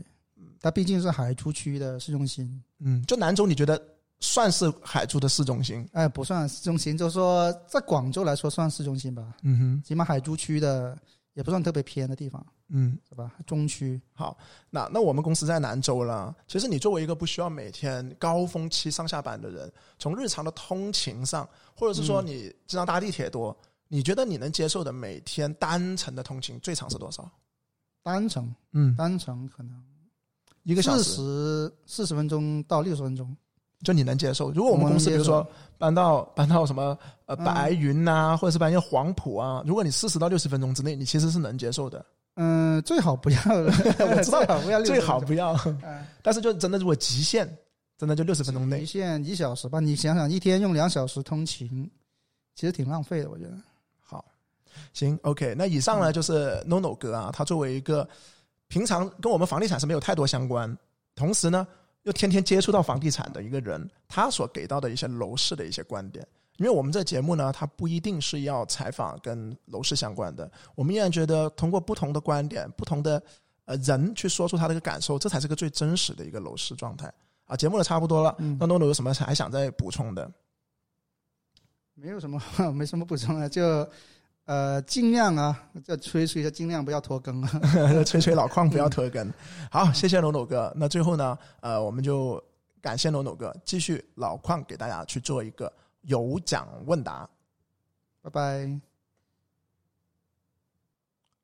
[0.60, 3.82] 它毕竟是海珠区的市中心，嗯，就南州你觉得
[4.20, 5.88] 算是海珠的市中心？
[5.92, 10.98] 哎，不算市中心，就是说在广州来说算市中心吧，嗯哼，起码海珠区的
[11.34, 13.32] 也不算特别偏的地方，嗯，是吧？
[13.46, 14.36] 中区，好，
[14.70, 16.34] 那那我们公司在南州了。
[16.48, 23.56] 其实你作为一个不需要每天高峰期上下班的人，从日常的通勤上，或者是说你经常搭地铁多，
[23.86, 27.30] 你觉得你能接受的每天单程的通勤最长是多少？
[28.02, 28.52] 单程？
[28.72, 29.80] 嗯，单程可能
[30.64, 33.36] 一个小四时，十四十分钟到六十分钟，
[33.84, 34.50] 就你能接受。
[34.50, 42.04] 如果我们公司比如说搬到搬到什么呃嗯白云呐、或者是搬到黄埔啊，如果你四十到六十分钟之内，你其实是能接受的。
[42.34, 45.52] 嗯，最好不要， 我知道最好不要最好不要，
[45.82, 47.48] 嗯 但是就真的如果极限，
[47.96, 48.86] 真的就六十分钟内极。
[48.86, 49.80] 限一小时吧。
[49.80, 51.90] 你想想，一天用两小时通勤，
[52.54, 53.52] 其实挺浪费的，我觉得。
[54.00, 54.24] 好，
[54.92, 55.54] 行，OK。
[55.58, 58.08] 那以上呢就是 NONO 哥啊，他作为一个
[58.68, 60.76] 平常跟我们房地产是没有太多相关，
[61.16, 61.66] 同时呢
[62.04, 66.26] 又天天接触到房地产的一个人，他所给到的一些楼市的一些观点。
[66.56, 73.22] 因为我们这节目呢，它不一定是要采访跟楼市相关的，我们依然觉得通过不同的观点、不同的
[73.64, 77.12] 呃人去说出他的一个感受，这才是个最真实的一个楼市状态
[77.44, 77.56] 啊。
[77.56, 80.28] 节目的差不多了，那诺诺有什么还想再补充的？
[81.94, 82.42] 没有什么，
[82.74, 83.88] 没什么补充的，就
[84.48, 87.50] 呃尽量啊，再吹吹一下，尽量不要拖更啊。
[88.02, 89.30] 催催老矿，不要拖更。
[89.70, 90.72] 好，谢谢龙斗哥。
[90.74, 92.42] 那最后呢，呃，我们就
[92.80, 95.70] 感谢龙斗哥，继续老矿给大家去做一个
[96.00, 97.28] 有奖问答。
[98.22, 98.80] 拜拜。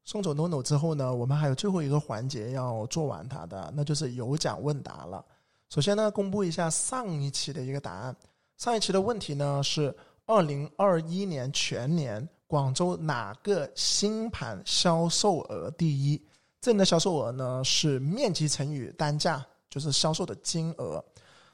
[0.07, 5.23] 送走 NONO 之后呢，我们还有最后一个环节要做完它的，那就是有奖问答了。
[5.69, 8.17] 首先呢，公布一下上一期的一个答案。
[8.57, 9.95] 上一期的问题呢是：
[10.25, 16.23] 二零二一年全年广州哪个新盘销售额第一？
[16.61, 21.05] 这里的销售额呢是面积乘以单价，就是销售的金额。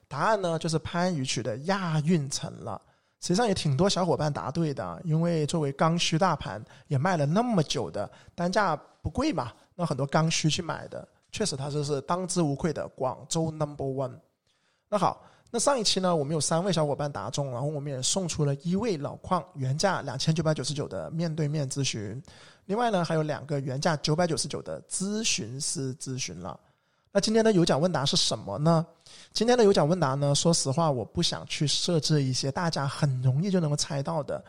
[0.07, 2.79] 答案呢就是番禺区的亚运城了。
[3.19, 14.19] 实际上也挺多小伙伴答对的，因为作为刚需大盘，也卖了那么久的，单价不贵嘛，那很多刚需去买的，确实它就是当之无愧的广州 Number One。
[14.87, 22.23] 那好，那上一期呢，我们有三位小伙伴答中，然后我们也送出了一位老矿原价两千九百九十九的面对面咨询，
[22.67, 26.59] 另外呢还有两个原价九百九十九的咨询师咨询了。
[27.11, 28.87] 那今天的有奖问答是什么呢？
[29.33, 34.41] 今天的有奖问答呢，说实话，我不想去设置一些大家很容易就能够猜到的，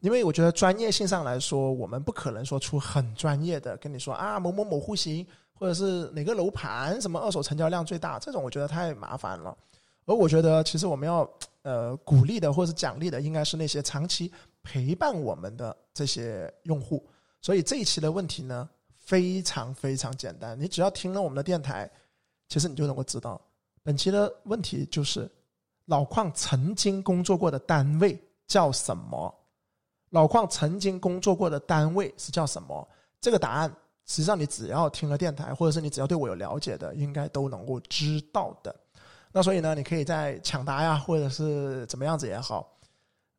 [0.00, 9.56] 因为我觉得专业性上来说，我们不可能说出很专业的跟你说啊某某某户型，或者是哪个楼盘什么二手成交量最大，这种我觉得太麻烦了。
[10.06, 11.28] 而我觉得，其实我们要
[11.62, 14.30] 呃鼓励的或者是奖励的，应该是那些长期
[14.62, 17.04] 陪伴我们的这些用户。
[17.40, 21.90] 所以这一期的问题呢，非常非常简单，你只要听了我们的电台，
[22.48, 23.40] 其实你就能够知道。
[23.82, 25.30] 本期的问题就是：
[25.86, 29.34] 老矿曾经工作过的单位叫什么？
[30.10, 32.86] 老矿曾经工作过的单位是叫什么？
[33.20, 33.74] 这个答案
[34.06, 38.74] 实际上你只要听了电台，或者是你只要对我有了解的，应该都能够知道的。
[39.36, 42.72] 那所以呢，你可以在抢答呀，或者是怎么样子也好，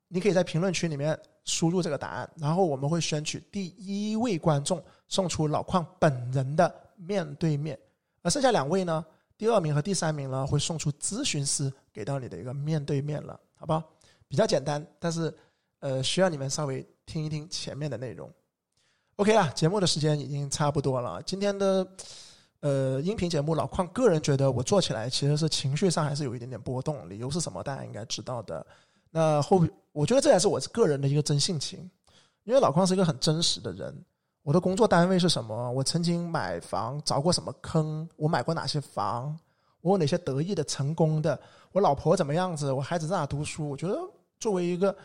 [0.09, 7.79] 你可以在评论区里面输入这个答案，然后我们会选取第一位观众送出老矿本人的面对面，
[8.23, 9.05] 而剩下两位呢，
[9.37, 13.81] 第二名和第三名呢会送出咨询师给到你的一个面对面了，好不好？
[14.27, 15.33] 比较简单，但是
[15.79, 18.29] 呃需要你们稍微听一听前面的内容。
[19.15, 21.87] OK 啦，节目的时间已经差不多了，今天的。
[22.66, 27.61] 呃，音频节目老邝个人觉得我做起来其实是情绪上还是有一点点波动，理由是什么？
[27.61, 28.66] 大家应该知道的。
[29.11, 31.88] 那后我觉得这也是我个人的一个真性情，
[32.43, 33.95] 因为老邝是一个很真实的人。
[34.41, 35.70] 我的工作单位是什么？
[35.74, 38.09] 我曾经买房着过什么坑？
[38.16, 39.38] 我买过哪些房？
[39.82, 41.39] 我有哪些得意的、成功的？
[41.72, 42.72] 我老婆怎么样子？
[42.72, 43.70] 我孩子在哪读书？
[43.70, 43.95] 我觉得
[44.39, 44.97] 作为一个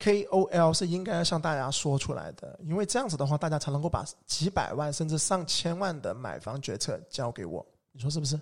[0.00, 7.64] KOL 是应该向大家说出来的，因为这样子的话，大家才能够把几百万甚至上千万的买房决策交给我。
[7.92, 8.40] 你说是不是？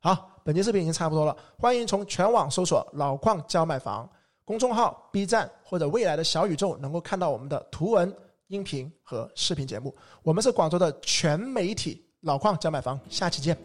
[0.00, 4.08] 好，本期视频已经差不多了，欢迎从全网搜索“老矿教买房”
[4.44, 8.14] 公众号、B 站或者未来的小宇宙，能够看到我们的图文。
[8.48, 9.92] 音频和视频节目，
[10.22, 13.58] 我们是广州的全媒体老矿教买房，下期见，